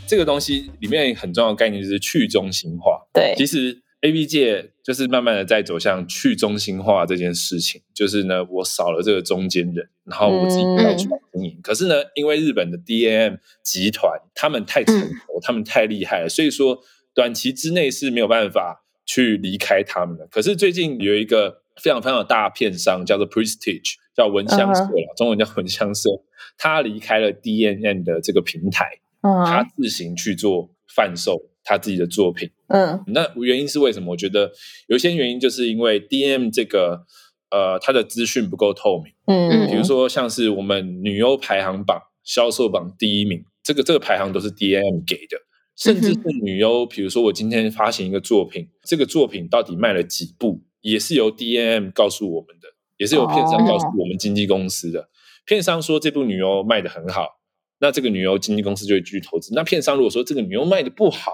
[0.11, 2.99] 这个东西里面很重要的概念就是去中心化。
[3.13, 7.81] 对，其实 A B 界就是慢慢的在走向去中心化这件事情。
[7.93, 11.57] 就是呢，我少了这个中间人，然后我自己要去经营。
[11.63, 16.77] 可是呢，因为日本的 D A M 集团他们太成熟，他们太厉害了，所以说
[17.13, 20.27] 短期之内是没有办法去离开他们的。
[20.27, 26.09] 可是最近有一个非常非常大片商叫做 Prestige，叫闻香社了，中文叫闻香社。
[26.57, 32.49] 他离开了 D N N 的这个平台，他自行去做贩售他自己的作品。
[32.67, 34.11] 嗯，那原因是为什么？
[34.11, 34.51] 我觉得
[34.87, 37.05] 有些原因就是因为 DM 这个
[37.49, 39.13] 呃，它的资讯不够透明。
[39.27, 45.37] 嗯，比如说像是我们女优排行榜销售榜第一名，这个这个排行都是 DM 给的，
[45.75, 55.09] 甚至是女优，比如说我今天发行一个作品，这个作品到底卖了几部，也是由 D M 告诉我们的，也是由片商告诉我们经纪公司的。
[55.45, 57.40] 片商说这部女优卖的很好，
[57.81, 59.53] 那这个女优经纪公司就会继续投资。
[59.53, 61.33] 那片商如果说这个女优卖的不好，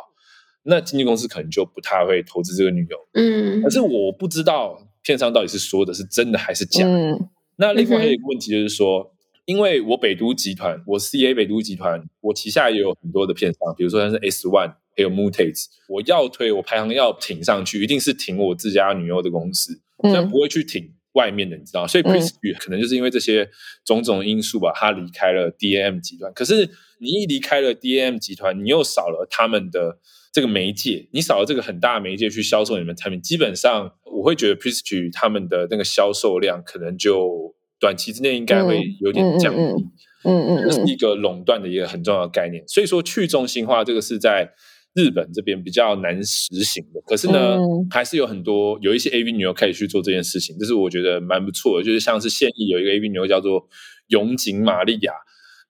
[0.63, 2.97] 那经纪公司可能就不太会投资这个女优。
[3.13, 6.85] 嗯，可是我不知道片商到底是说的是真的还是假。
[6.87, 9.13] 嗯，那另外还有一个问题就是说，
[9.45, 20.93] 因为我北都集团，我 CA 北都集团，我旗下也有很多的片商，比如说像是 S One 还有 Mutates，我要推我排行要挺上去，一定是挺我自家女优的公司，但，不会去挺。
[21.17, 23.49] 外面的你知道，所以 Prestige 可能就是因为这些
[23.83, 26.31] 种种因素吧，他离开了 DAM 集团。
[26.33, 29.97] 可是你一离开了 DAM 集团，你又少了他们的
[30.31, 33.19] 这个媒介，你少了这个很大的媒介去销售你们产品。
[33.19, 39.83] 基本上，我会觉得 Prestige 他们的那个销售量可能就短期之内应该会有点降低。
[40.23, 42.63] 嗯嗯，这是一个垄断的一个很重要的概念。
[42.67, 44.53] 所以说，去中心化这个是在。
[44.97, 47.55] 日本这边比较难实行的，可是呢，
[47.91, 51.85] 还是有很多有一些 AV 女优开始去做这件事情，这是我觉得蛮不错的。
[51.85, 53.69] 就是像是现役有一个 AV 女优叫做
[54.07, 55.13] 永井玛利亚，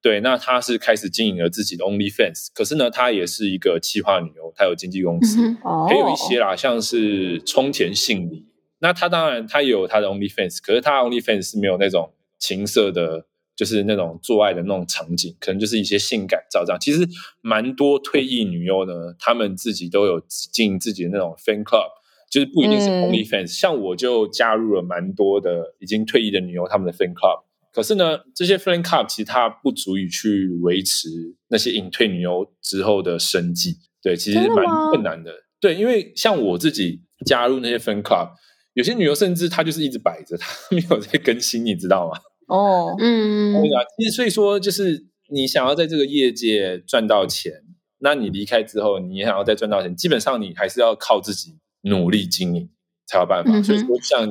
[0.01, 5.41] 对，那她是开始经营了自己的 OnlyFans，可是呢，她也是一个企划女优，她有经纪公司，
[5.89, 8.45] 还有一些啦，像是冲田杏里，
[8.79, 13.25] 那她当然她也有她的 OnlyFans，可是她 OnlyFans 是没有那种情色的。
[13.57, 16.79] 就是那种做爱的那种场景，可能就是一些性感照这样。
[16.79, 16.99] 其实
[17.41, 21.89] 蛮多退役女优呢，她们自己都有进自己的那种 fan club，
[22.29, 23.47] 就是不一定是 only fans。
[23.47, 27.43] 像我就加入了蛮多的已经退役的女优他们的 fan club。
[27.73, 31.09] 可是呢，这些 fan club 其实它不足以去维持
[31.49, 33.77] 那些隐退女优之后的生计。
[34.03, 35.31] 对，其实蛮困难的。
[35.59, 38.29] 对，因为像我自己加入那些 fan club，
[38.73, 42.19] 有些女优甚至她就是一直摆着，她没有在更新，你知道吗？
[42.47, 47.63] 哦，嗯，对啊，其实所以说，就是你想要在这个业界赚到钱，
[47.99, 52.69] 那你离开之后，你想要再赚到钱，基本上你还是要靠自己努力经营
[53.05, 53.61] 才有办法。
[53.61, 54.25] 所以说，像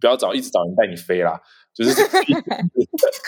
[0.00, 1.40] 不要找一直找人带你飞啦，
[1.74, 1.92] 就是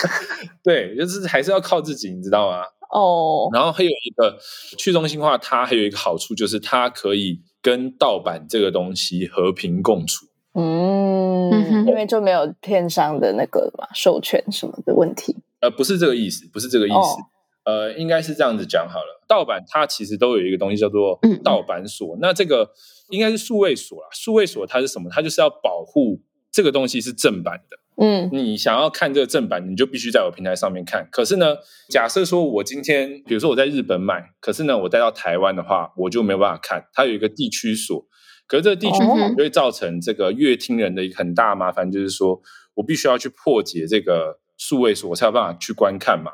[0.63, 2.63] 对，就是还是要靠自己，你知道吗？
[2.91, 4.39] 哦，然后还有一个
[4.79, 10.28] 去中心化，它还有一个好处就是它可以跟盗版这个东西和平共处。
[10.61, 15.37] 嗯，因为就没有片商的那个嘛授权什么的问题。
[15.61, 17.23] 呃，不是这个意思，不是这个意思。
[17.65, 19.25] 呃，应该是这样子讲好了。
[19.29, 22.71] 盗版它其实都有一个东西叫做盗版锁，那这个
[23.11, 24.09] 应该是数位锁啦。
[24.11, 25.09] 数位锁它是什么？
[25.11, 27.79] 它就是要保护这个东西是正版的。
[28.01, 31.09] 嗯，你想要看这个正版，你就必须在我平台上面看。
[31.13, 31.57] 可是呢，
[31.89, 36.87] 假设说我今天，比如说我在日本买，可是呢，我带到台湾的话，我就没有办法看。
[36.93, 38.07] 它有一个地区锁。
[38.49, 42.41] 可是这个地区就会造成这个乐听人的一个很大麻烦，就是说
[42.73, 46.33] 我必须要去破解这个数位锁，我才有办法去观看嘛。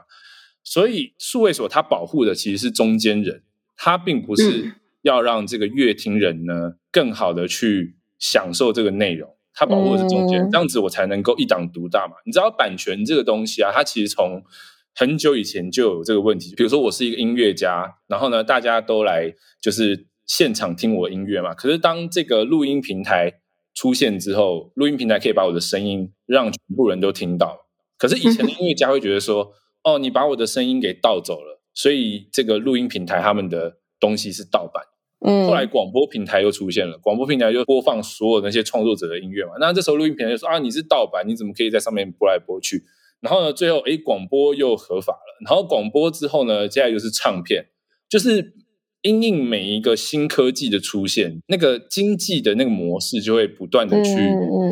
[0.62, 3.42] 所以数位锁它保护的其实是中间人，
[3.76, 12.14] 它并不是要让这个乐听人呢更好的去享受这个内容，它保护的是中间，这样子我才能够一党独大嘛。
[12.24, 14.40] 你知道版权这个东西啊，它其实从
[14.94, 16.54] 很久以前就有这个问题。
[16.54, 20.06] 比如说我是一个音乐家，然后呢大家都来就是。
[20.26, 21.54] 现场听我音乐嘛？
[21.54, 23.40] 可是当这个录音平台
[23.74, 27.66] 出现之后，录音平台可以把我的声音让全部人都听到。
[27.98, 29.52] 可是以前的音乐家会觉得说
[29.84, 34.84] ：“哦，你把我的声音给盗走了。”所以这个录音平台他们的东西是盗版。
[35.20, 35.46] 嗯。
[35.46, 39.52] 后来广播平台又出现了，广播平台就播放所有那些创作者的音乐嘛。
[39.60, 42.84] 那这时候录音平台就说：“啊，你是盗版，你怎么可以在上面播来播去？”
[43.20, 45.46] 然后呢，最后哎，广播又合法了。
[45.46, 47.66] 然后广播之后呢，接下来就是唱片，
[48.08, 48.54] 就是。
[49.04, 54.10] 因应每一个新科技的出现，那个经济的那个模式就会不断的去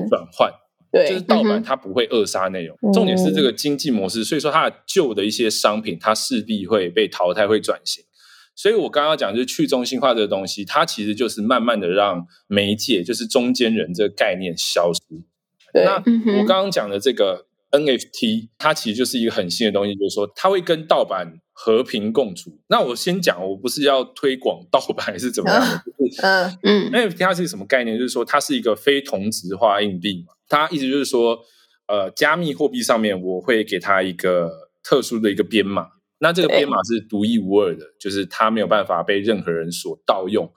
[0.09, 0.51] 转换。
[0.90, 8.05] 对，就是盗版它不会扼杀内容，重点是这个经济模式，所以说它的旧的一些商品，它势必会被淘汰，会转型。
[8.55, 15.01] 所以我刚刚讲就是去中心化这个东西，它其实就是慢慢的让媒介，就是中间人这个概念消失。
[15.75, 15.95] 那
[16.38, 22.59] 我刚刚讲的这个 NFT，它其实就是一个很新的东西，就是说它会跟盗版和平共处。
[22.66, 25.85] 那我先讲，我不是要推广盗版还是怎么样的，
[26.20, 27.96] 嗯嗯，NFT 它是什么概念？
[27.96, 30.35] 就是说它是一个非同质化硬币嘛。
[30.48, 31.38] 它意思就是说，
[31.87, 34.51] 呃，加密货币上面我会给它一个
[34.83, 35.87] 特殊的一个编码。
[36.18, 40.53] 那这个编码是独一无二的，就是它没有办法被任何人所盗用。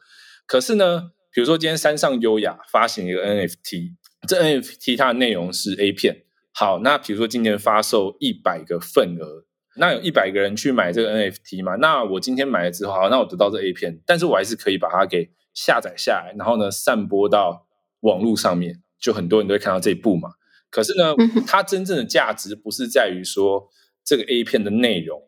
[0.48, 3.94] 可是呢，比如说今天山上优雅发行一个 NFT，
[4.28, 6.24] 这 NFT 它的内容是 A 片。
[6.52, 9.46] 好，那比如说今天发售一百个份额，
[9.78, 11.76] 那有一百个人去买这个 NFT 嘛？
[11.76, 17.68] 那我今天买了之后，好，那我得到这 A 片，但是我还是可以把它给下载下来，然后呢，散播到
[18.02, 20.32] 网络上面，就很多人都会看到这一步嘛。
[20.70, 21.14] 可是呢，
[21.48, 23.70] 它真正的价值不是在于说
[24.04, 25.22] 这个 A 片的内容。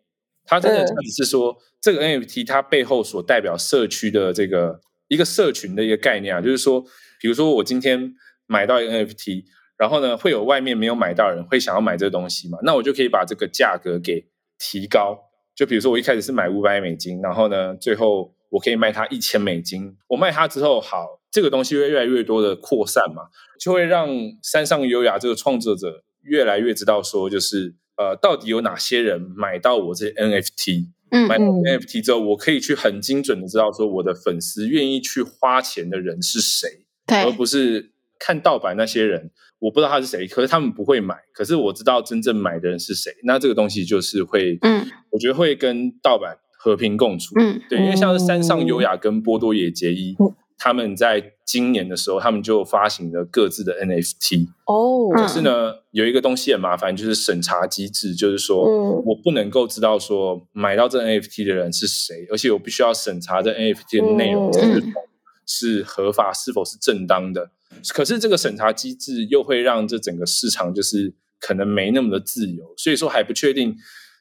[0.50, 4.80] 它真的价值是说，这个 NFT 它背后所代表社区的这个
[5.10, 6.82] 一个社群的一个概念啊，就是说，
[7.20, 8.14] 比如说我今天
[8.46, 9.44] 买到一个 NFT，
[9.78, 14.26] 然后呢，会有外面没有买到人会想要买这个东西嘛，那我就可以把这个价格给
[14.58, 15.18] 提高。
[15.56, 19.96] 就比如说我一开始是买五百美金，然后呢，最后我可以卖它一千美金。
[20.08, 23.24] 我卖它之后，好，这个东西会越来越多的扩散嘛，
[23.60, 24.10] 就会让
[24.42, 27.76] 山上优雅这个创作者越来越知道说，就是。
[28.00, 30.90] 呃，到底有哪些人买到我这 NFT？
[31.10, 43.12] 嗯，买 NFT 之后，我可以去很精准的知道说我的粉丝愿意去花钱的人是谁，而不是看盗版那些人，我不知道他是谁，可是他们不会买，可是我知道真正买的人是谁。
[43.24, 47.34] 那这个东西就是会，嗯，我觉得会跟盗版和平共处。
[47.40, 50.16] 嗯，对，因为像是山上优雅跟波多野结衣。
[50.60, 55.08] 他们在今年的时候，他们就发行了各自的 NFT 哦。
[55.16, 58.64] 可是呢，有一个东西很麻烦，就是审查机制，就是说
[59.02, 65.02] 我不能够知道说买到这 NFT 的人是谁，而且我必须要审查这 NFT 的内容是否
[65.46, 67.52] 是合法，是否是正当的。
[67.94, 73.76] 可是这个审查机制又会让这整个市场就是可能没那么的自由，所以说还不确定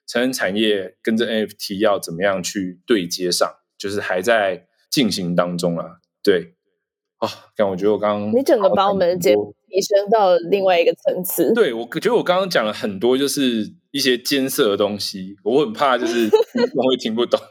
[0.07, 5.85] 成人产业跟这 NFT 要怎么样去对接上，就是还在进行当中啊。
[6.23, 6.55] 对，
[7.19, 11.53] 啊，但我觉得我刚刚你整个把我们的节目提升到另外一个层次。
[11.55, 16.29] 对，我觉得我刚刚讲了很多，就是一些艰涩的东西，我很怕就是
[16.75, 17.41] 我会听不懂。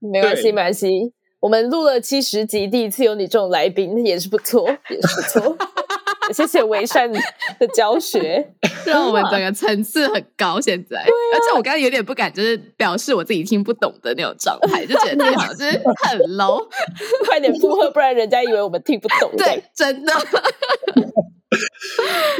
[0.00, 5.56] 没关系，没关系，我们录了七十集，第一次有你这种来宾也是不错，也是不错。
[6.34, 8.52] 谢谢维善的教学，
[8.86, 10.60] 让我们整个层次很高。
[10.60, 15.70] 现在，而且我刚才有点不敢，就是表示我自己听不懂的那种状态，就觉得好像就是
[16.04, 16.68] 很 low。
[17.26, 19.32] 快点附和，不然人家以为我们听不懂。
[19.36, 20.12] 对，真的。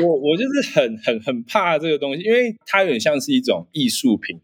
[0.03, 4.39] 我我就是很很很怕这个东西，因为它有点像是一种艺术品，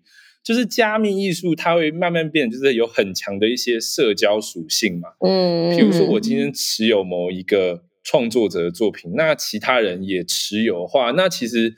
[0.47, 5.09] 就是加密艺术，它会慢慢变，就是有很强的一些社交属性嘛。
[5.21, 7.83] 嗯，比如说我今天持有某一个。
[8.09, 11.75] 创作者的作品，那其他人也持有的话，那其实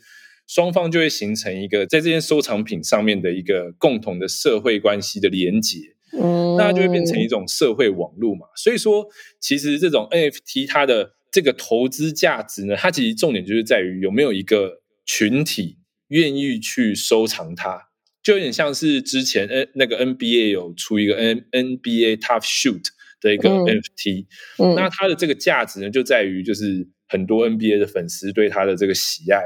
[0.47, 5.79] 双方就会形成一个在这件收藏品上面的一个共同的社会关系的连结，
[6.13, 8.47] 嗯，那就会变成一种社会网络嘛。
[8.55, 9.07] 所以说，
[9.41, 15.79] 其实这种 NFT 它的这个投资价值呢，它其实重点就是在于有没有一个群体
[16.09, 17.88] 愿意去收藏它，
[18.29, 22.83] 就有点像是之前 N 那个 NBA 有出一个 N NBA Tough Shoot。
[23.21, 24.27] 的一个 NFT，
[24.77, 29.41] 那它的这个价值呢，就在于就是很多 NBA 的粉丝对它的这个喜爱。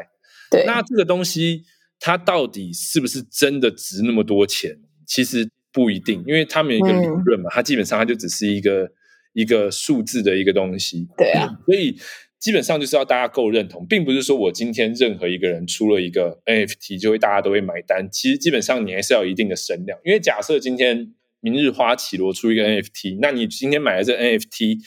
[0.50, 1.64] 对，那这个东西
[1.98, 4.78] 它到底是不是真的值那么多钱？
[5.06, 8.92] 其实不一定，因为他们有一个理论嘛，它基本上它就只是一个
[9.32, 11.08] 一个数字的一个东西。
[11.16, 11.96] 对啊，所以
[12.42, 18.06] 基本上就是要大家够认同，并不是说我今天任何一个人出了一个 NFT 就会大家都会买单。
[18.10, 21.14] 其实基本上你还是要有一定的声量，因为假设今天。
[21.44, 24.78] 明日花绮罗出一个 NFT，那你今天买了这 NFT，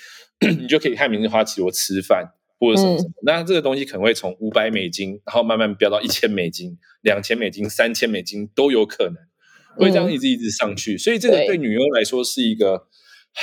[0.58, 3.12] 你就可以看明日花绮罗吃饭或者什么什么。
[3.26, 9.16] 那这个东西可能会从五百美金，然后慢慢飙到一千美金、两千美金、三千美金都有可能，
[9.76, 10.98] 会这样一直一直上去。
[10.98, 12.88] 所以这个对女优来说是一个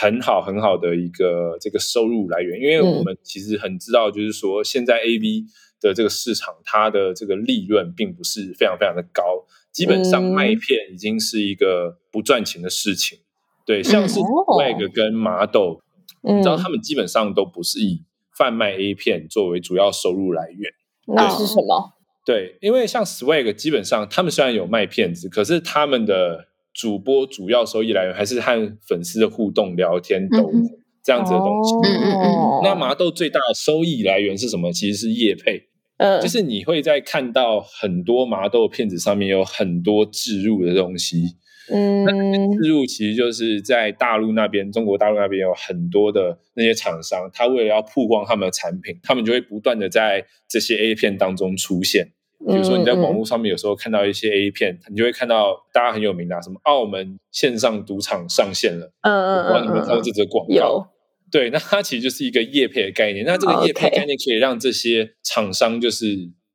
[0.01, 5.45] 很好很好的一个这个收入来源，因为我们其实很知道，就是说现在 AV
[5.81, 9.45] 的这个市场，它的这个利润并不是非常非常的高。
[9.71, 13.19] 基本上麦片已经是一个不赚钱的事情，
[13.65, 15.81] 对，像是 Swag 跟麻豆，
[16.23, 18.03] 你知道他们基本上都不是以
[18.37, 20.73] 贩卖 A 片作为主要收入来源。
[21.07, 21.95] 那是什么？
[22.25, 30.61] 对，因为像 Swag 基本上他们虽然有卖片子，可是他们的主播主要收益来源还是和粉丝的互动、聊天、抖音
[31.03, 31.75] 这样子的东西。
[31.75, 32.61] 嗯嗯嗯。
[32.65, 34.73] 那麻豆最大的收益来源是什么？
[34.73, 35.69] 其实是叶配。
[35.99, 41.37] 嗯，就是你会在看到很多麻豆片子上面有很多置入的东西。
[41.71, 42.13] 嗯，那
[42.57, 52.09] 置入其实就是在大陆那边，中国大陆那边有很多的那些厂商，他为了要曝光他们的产品，他们就会不断的在这些 A 片当中出现。
[52.47, 58.93] 比如说你在网络上面有时候看到一些 A 片，你就会看到大家很有名的什么澳门线上赌场上线了。
[59.03, 59.47] 嗯嗯嗯。
[59.47, 60.89] 不知道你们看过这则广告？
[61.31, 63.25] 对，那它其实就是一个叶配的概念。
[63.25, 66.05] 那这个叶配概念可以让这些厂商就是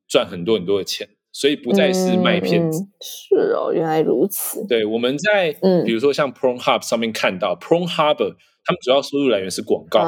[0.06, 2.84] 赚很多很多的钱，所以不再是卖片子。
[3.00, 4.64] 是哦，原来如此。
[4.68, 5.52] 对，我们在
[5.84, 8.16] 比如说像 ProHub 上面看到 ProHub，
[8.64, 10.00] 他们主要收入来源是广告，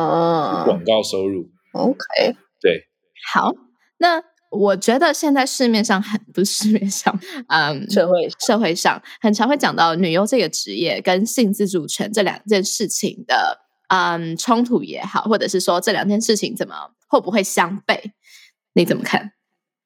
[0.65, 1.49] 广告收入。
[1.73, 2.85] OK，对，
[3.33, 3.53] 好，
[3.99, 4.30] 那。
[4.51, 16.75] 我觉得现在市面上很不是市面上，嗯，社会社会上很常会讲到女优这个职业跟性自主权这两件事情的，嗯，冲突也好，或者是说这两件事情怎么
[17.09, 18.11] 会不会相悖？
[18.75, 19.33] 你怎么看？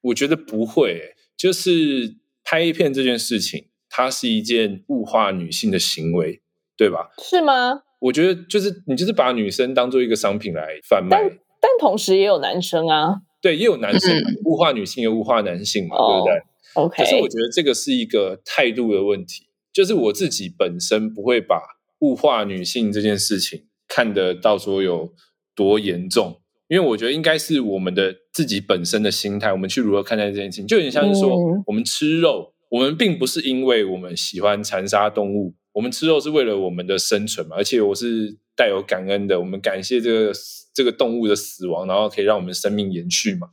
[0.01, 6.41] 我觉得不会，就是拍一片这件事情，它是一件物化女性的行为，
[6.75, 7.09] 对吧？
[7.19, 7.81] 是吗？
[7.99, 11.17] 我觉得就是你就是把女生当做一个商品来贩卖，
[11.61, 13.21] 但同时也有男生啊。
[13.45, 14.11] 对，也有男性
[14.43, 16.33] 物化女性，也物化男性嘛，对不对
[16.73, 17.03] ？OK。
[17.03, 21.61] 可是我觉得这个是一个态度的问题，就是我自己本身不会把
[21.99, 25.13] 物化女性这件事情看得到说有
[25.55, 31.37] 多严重，因为我觉得应该是我们的自己本身的心态，我们去如何看待这件事情，就有点像是说，
[31.67, 40.33] 我们吃肉，我们并不是因为我们喜欢残杀动物，我们吃肉是为了我们的生存嘛，而且我是带有感恩的，我们感谢这个。
[40.75, 43.47] 这个动物的死亡，然后可以让我们生命延续嘛？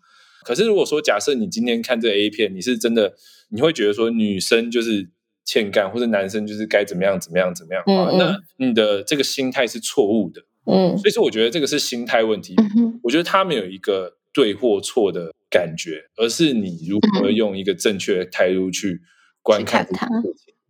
[0.45, 3.15] 可是如果说假设你今天看这个 A 片，你是真的，
[3.51, 5.09] 你会觉得说女生就是
[5.45, 8.11] 欠干，或者男生就是该怎么样怎么样怎么样啊？
[8.19, 10.43] 那你的这个心态是错误的。
[10.67, 12.57] 嗯，所以说我觉得这个是心态问题。
[13.05, 19.01] 我觉得他没有一个对或错的感觉，而是你如何用一个正确的态度去
[19.43, 20.09] 观看它。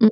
[0.01, 0.11] 嗯，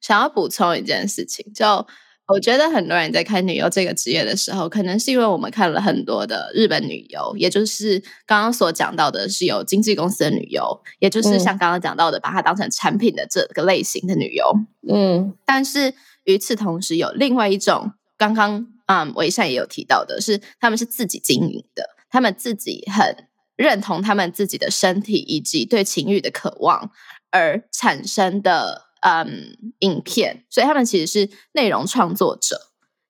[0.00, 1.84] 想要补充一件事情，就。
[2.28, 10.62] 我觉得很多人在看女优这个职业的时候，可能是因为我们看了很多的日本女优，也就是刚刚所讲到的是有经纪公司的女优，
[10.98, 14.44] 也就是像刚刚讲到的把它当成产品的这个类型的女优。
[14.92, 23.26] 嗯，但是与此同时，有另外一种，刚刚嗯维善也有提到的是，他们是自己经营的，他们自己很
[23.56, 26.90] 认同他们自己的身体以及对情欲的渴望
[27.30, 28.87] 而产生的。
[29.00, 32.56] 嗯，影片，所以他们其实是内容创作者。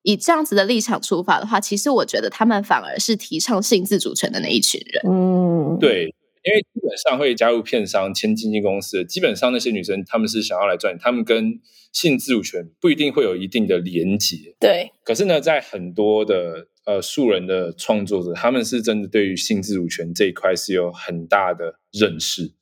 [0.03, 5.03] 以这样子的立场出发的话，其实我觉得他们反而是提倡性自主权的那一群人。
[5.05, 6.05] 嗯，对，
[6.43, 11.59] 因为基本上会加入片商、签经纪公司，基本上那些女生他们是想要来赚，他们跟
[11.91, 14.55] 性自主权不一定会有一定的连结。
[14.59, 22.53] 对，可是呢，在很多的呃素人的创作者，他们是真的对于性自主权这一块是有很大的认识。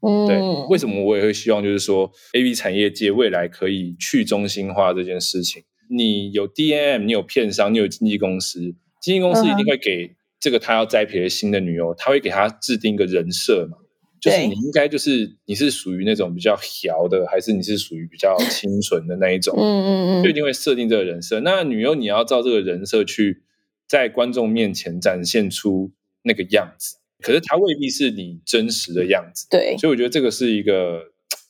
[0.00, 0.38] 对，
[0.68, 5.62] 为什么我也会希望，就是说，A B 产业界未来可以去中心化这件事情。
[5.88, 8.60] 你有 D N M，你有片商，你有经纪公司，
[9.00, 13.78] 经纪公司一定会给这个他要栽培的新的女优，他会给他制定一个人设嘛？
[14.20, 19.54] 就是你应该就是你是属于那种比较调的，还是你是属于比较清纯的那一种？
[19.56, 21.40] 嗯嗯嗯，就一定会设定这个人设。
[21.40, 23.42] 那女优你要照这个人设去
[23.86, 25.92] 在观众面前展现出
[26.22, 26.96] 那个样子。
[27.22, 31.02] 可是它未必是你真实的样子，对，所以我觉得这个是一个，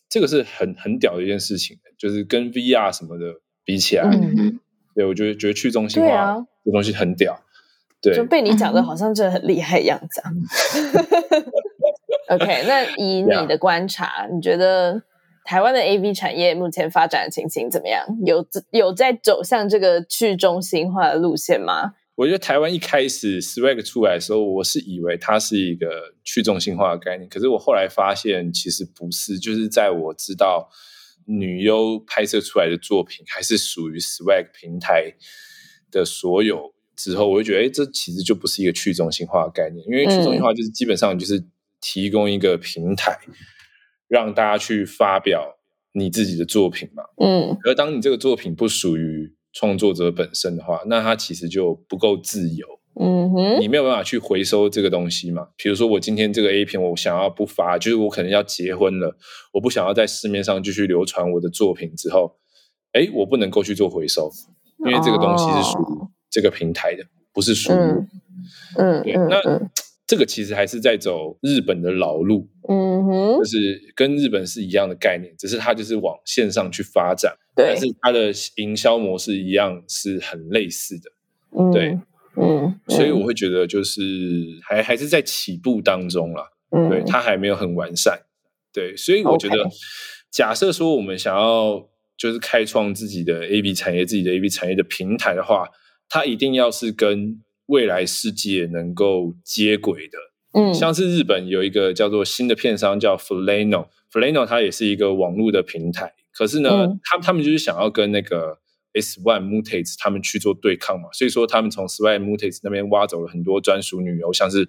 [0.09, 4.09] 这个是很很屌的一件事情，就是跟 VR 什么的比起来，
[4.95, 7.39] 对我觉得觉得去中心化这东西很屌，
[8.01, 10.23] 对，就被你讲的好像真的很厉害样子。
[12.31, 15.03] OK，那以你的观察，你觉得
[15.45, 18.05] 台湾的 AV 产业目前发展的情形怎么样？
[18.25, 21.93] 有有在走向这个去中心化的路线吗？
[22.17, 29.39] 我觉得台湾一开始 Swag 出来的时候，我是以为它是一个去中心化的概念，可是我后来发现其实不是。
[29.39, 30.71] 就是在我知道
[31.27, 35.13] 女优拍摄出来的作品还是属于 Swag 平台
[35.91, 41.45] 的所有之后，我就觉得，哎，这其实就不是一个去中心化的概念，因为去中心化就是基本上就是
[41.83, 43.19] 提供一个平台，
[44.09, 45.59] 让大家去发表
[45.93, 47.03] 你自己的作品嘛。
[47.19, 49.36] 嗯，而当你这个作品不属于。
[49.59, 52.67] 创作者本身的话，那他其实就不够自由。
[53.01, 55.49] 嗯哼，你没有办法去回收这个东西嘛？
[55.57, 59.17] 比如说，我今天这个 A 片，我想要不发，就是我可能要结婚了，
[59.55, 62.37] 我不想要在市面上继续流传我的作品之后，
[62.93, 64.31] 哎，我不能够去做回收，
[64.85, 67.03] 因为这个东西是属于这个平台的，
[67.33, 67.77] 不是属于。
[68.77, 69.15] 嗯，对。
[69.15, 69.41] 那
[70.07, 81.11] 这个其实还是在走日本的老路，嗯哼，就是跟日本是一样的概念，只是它就是往线上去发展，对，但是它的营销模式一样是很类似的，
[81.59, 81.99] 嗯对，
[82.37, 84.01] 嗯，所以我会觉得就是
[84.63, 86.53] 还还是在起步当中了，
[86.89, 88.21] 对，它还没有很完善，
[88.73, 89.69] 对，所以我觉得，
[90.31, 95.69] 假设说我们想要就是开创自己的 A B 产业，自己的 A B 产业的平台的话，
[96.09, 100.19] 它一定要是跟未来世界能够接轨的，
[100.53, 108.59] 嗯，像是日本有一个叫做新的片商叫 Flano，Flano 它也是一个网络的平台，可是呢，他他们就是想要跟那个
[108.95, 114.69] S One Mutate 他们去做对抗嘛，所以说他们从 S One Mutate 那边挖走了很多专属女优，像是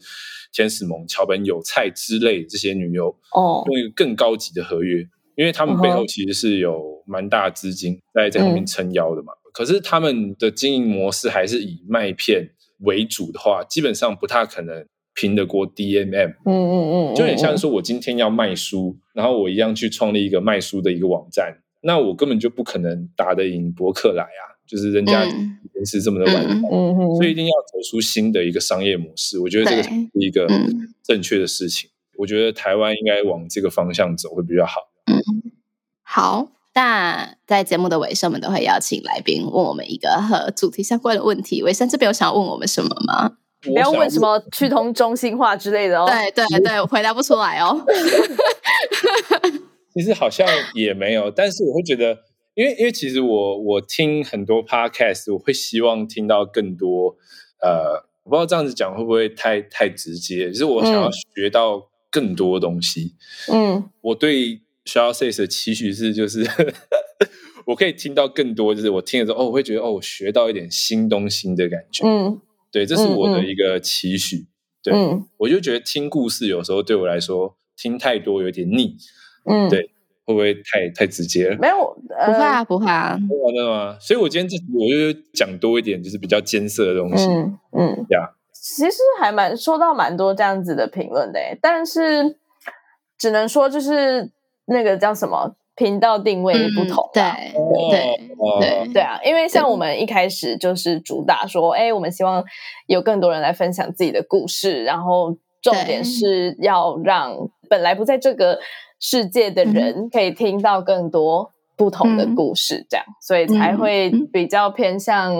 [0.51, 12.49] 天使萌、桥本有菜之类这些女优，哦，用一个更高级的合约，因为他们背后其实是有蛮大资金在在后面撑腰的嘛，可是他们的经营模式还是以卖片。
[12.79, 16.35] 为主的话，基本上不太可能拼得过 DMM。
[16.45, 24.57] 嗯嗯嗯，就很像说，我今天要卖书，然后我一样去创立一个卖书的一个网站，那我根本就不可能打得赢博客来啊！
[24.67, 26.61] 就是人家人是这么的完善，
[27.15, 29.39] 所以一定要走出新的一个商业模式。
[29.39, 30.45] 我觉得这个是一个
[31.01, 31.89] 正确的事情。
[32.17, 34.81] 我觉得台湾应该往这个方向走会比较好。
[35.05, 35.21] 嗯，
[36.03, 36.51] 好。
[36.77, 41.63] 那在节目的尾声，我们都会邀请来宾问我们一个和主题相关的问题。
[41.63, 43.31] 尾声这边有想要问我们什么吗？
[43.63, 46.05] 不要问什么去通中心化之类的哦。
[46.05, 47.83] 对对对，我回答不出来哦。
[49.91, 52.15] 其实好像也没有，但是我会觉得，
[52.53, 57.15] 因为因为其实我我听很多 podcast，我会希望听到更多。
[57.59, 63.15] 呃，我不知道这样子讲会不会太太直接，就是我想要学到更多东西。
[63.51, 64.61] 嗯，我对。
[64.87, 66.47] 需要 s a y 的期许是，就是
[67.67, 72.07] 我可以听到更多，就是我听了之后，哦，我会觉得哦，我学到一点新东西的感觉。
[72.07, 72.39] 嗯，
[72.71, 74.47] 对，这是我的一个期许。
[74.81, 74.93] 对，
[75.35, 78.95] 我就觉得听故事有时候对我来说听太多有点腻。
[79.43, 79.81] 嗯，对，
[80.23, 81.57] 会不会太太直接了？
[81.57, 81.75] 没有，
[82.07, 83.97] 不会啊，不会啊，真的吗？
[83.99, 87.25] 所以我今天这我就讲多一点，就是比较艰涩的东西。
[87.25, 92.37] 嗯嗯，呀，其实还蛮收到蛮多这样子的评论的，但是
[93.17, 94.31] 只能说就是。
[94.67, 98.93] 那个叫什么频道定位不同，对对对。
[98.93, 102.43] 对啊，因为像我们一开始就是主打说，哎，我们希望
[102.87, 106.03] 有更多人来分享自己的故事，然后重点。
[106.03, 107.35] 是要让
[107.69, 108.59] 本来不在这个
[108.99, 115.33] 世界的人可以听到更多不同的故事，这样，所以才会比较偏向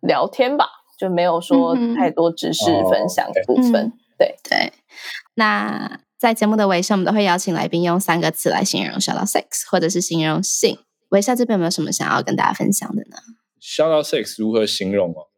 [0.00, 0.66] 聊天吧，
[0.98, 3.92] 就没有说太多知识分享的部分。
[4.18, 4.36] 对。
[4.48, 4.72] 对，
[5.34, 6.00] 那。
[6.26, 10.76] 在节目的尾声，我们都会邀请来宾用三个词来形容 “shout out sex” 或者是形容性。
[11.10, 13.16] 微笑这边有没有什么想要跟大家分享的呢
[13.62, 15.30] ？“shout out sex” 如何形容哦？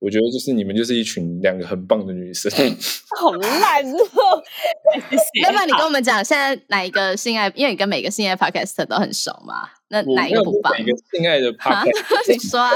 [0.00, 2.50] 我觉得就是你们就是一群两个很棒的女生。
[3.16, 4.42] 好烂哦！
[5.44, 7.46] 要不然你跟我们讲，现在哪一个性爱？
[7.54, 10.72] 因为你跟每个性爱 podcast 都很熟嘛，那哪一个不棒？
[10.76, 11.92] 每个性爱的 podcast，
[12.32, 12.72] 你说啊？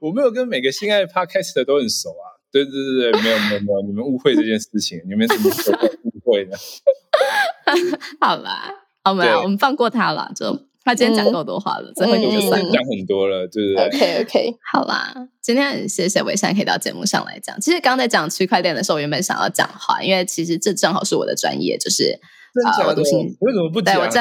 [0.00, 2.33] 我没有跟每个性爱 podcast 都很熟啊。
[2.54, 6.56] 对对对对，没有没有没有，你们误会这件事情，你们怎么误会呢？
[8.20, 8.70] 好啦，
[9.10, 17.60] 我们我们放过他了，就他今天讲够多话了，最后就算讲很多了，对不对？OK OK，好啦，今天很谢谢伟山可以到节目上来讲。
[17.60, 22.20] 其实刚刚在讲区块链的时候，我原本想要讲话，因为其实这正好是我的专业，就是
[22.64, 23.98] 啊，我读心为什么不讲？
[24.00, 24.20] 我这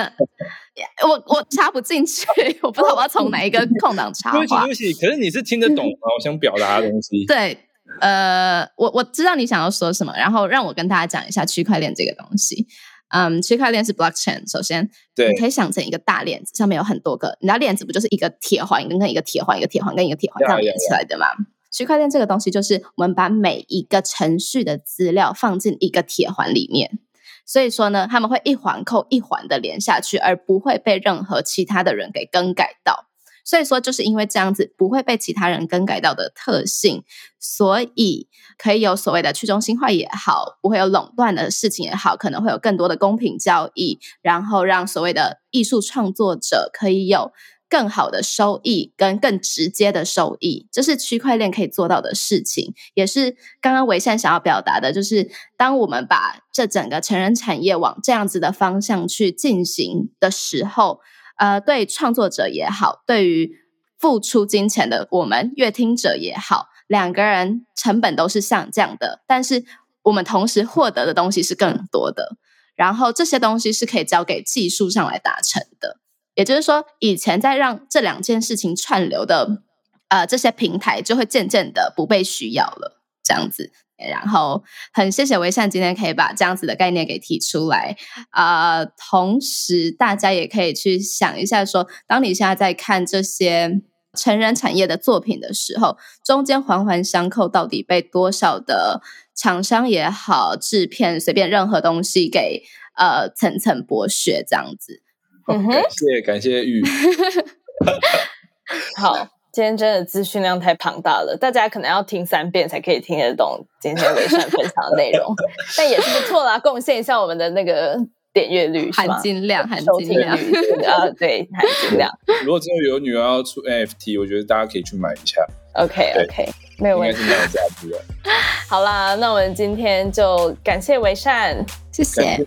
[1.07, 2.25] 我我插不进去，
[2.63, 4.39] 我不知道我要从哪一个空档插话。
[4.39, 5.91] 对不起，可是你是听得懂吗？
[6.17, 7.55] 我想表达的东西，对。
[8.01, 12.67] 呃，我我知道你想要说什么，然后让我跟大家讲一下区块链这个东西。
[13.09, 14.49] 嗯，区块链是 blockchain。
[14.49, 21.27] 首先，对，你可以想成一个大链子，上面有很多个，你知道链子不就是一个铁环跟跟一个铁环，一个铁环跟一个铁环这样连起来的吗？
[21.71, 26.99] 区块链这个东西就是我们把每一个程序的资料放进一个铁环里面，
[27.45, 33.05] 所以说呢，他们会一环扣一环的连下去，而不会被任何其他的人给更改到。
[33.43, 37.03] 所以说，就是因为这样子不会被其他人更改到的特性，
[37.39, 38.27] 所以
[38.57, 47.33] 可以有所谓的去中心化也好，不会有垄断的事情也好，可能会有更多的公平交易，然后让所谓的艺术创作者可以有
[47.67, 61.01] 更好的收益跟更直接的收益，这是区块链可以做到的事情，也是刚刚维善想要表达的，就是当我们把这整个成人产业往这样子的方向去进行的时候。
[61.35, 63.51] 呃，对创作者也好，对于
[63.99, 69.63] 付出金钱的我们乐听者也好，两个人成本都是下降的，但是
[70.03, 72.37] 我们同时获得的东西是更多的。
[72.75, 75.99] 然后这些东西是可以交给技术上来达成的。
[76.35, 79.61] 也就是说，以前在让这两件事情串流的
[80.09, 83.01] 呃这些平台，就会渐渐的不被需要了。
[83.23, 83.71] 这样子，
[84.09, 87.95] 然后很谢谢维善今天可以把这样子的概念给提出来
[88.31, 88.85] 啊。
[88.85, 93.81] 同时，大家也可以去想一下，说当你现在在看这些
[94.15, 99.01] 成人产业的作品的时候，中间环环相扣，到底被多少的
[99.35, 102.63] 厂商也好，制片随便任何东西给
[102.95, 105.01] 呃层层剥削这样子。
[105.47, 106.83] 嗯哼，感谢感谢玉。
[108.97, 109.29] 好。
[109.53, 115.31] 今天真的资讯量太庞大了，大家可能要听三遍才可以听得懂今天伟善分享的内容，
[115.77, 117.95] 但也是不错啦，贡献一下我们的那个
[118.33, 122.09] 点阅率、含金量、含金量啊，对，含金量。
[122.43, 125.39] 如果真的有女儿要出 NFT，我觉得大家可以去买一下。
[125.73, 126.49] OK，OK，
[126.79, 128.01] 没有问题，应该是蛮有价值的。
[128.67, 132.43] 好啦，那我们今天就感谢为善，谢谢，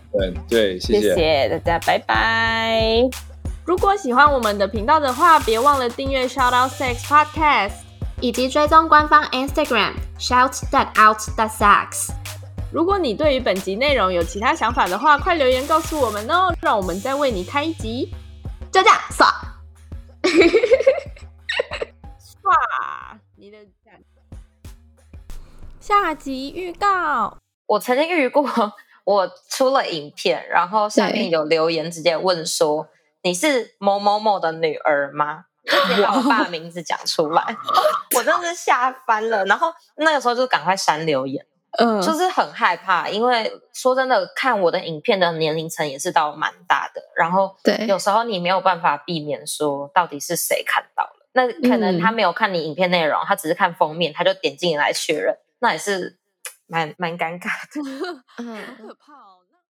[0.49, 3.36] 对，谢谢大家，拜拜。
[3.67, 7.73] 如果喜欢我们的频道的话，别忘了订阅 Shout Out Sex Podcast，
[8.21, 12.11] 以及追踪官方 Instagram Shout That Out That Sex。
[12.73, 18.09] 如果你对于本集内容有其他想法的话，快留言告诉我们哦，让我们再为你开一集。
[18.71, 19.27] 就这样， 刷，
[22.21, 23.59] 刷你的
[25.81, 27.37] 下集预告。
[27.67, 28.49] 我曾经遇过，
[29.03, 32.87] 我出了影片，然后下面有留言直接问说。
[33.23, 35.45] 你是某某某的女儿吗？
[35.67, 37.43] 直接把我爸名字讲出来，
[38.17, 39.45] 我真的是吓翻了。
[39.47, 41.45] 然后那个时候就赶快删留言，
[41.79, 47.03] 嗯，就是很害怕，因为说真的，看我的影片的年龄层也是到蛮大的。
[47.17, 56.17] 然后对，有时候你没有办法避免说到底是谁看到了，那可能他没有看你影片内容，他只是看封面，他就点进来确认，那也是
[56.69, 59.36] 蛮蛮尴尬的， 嗯，可怕哦。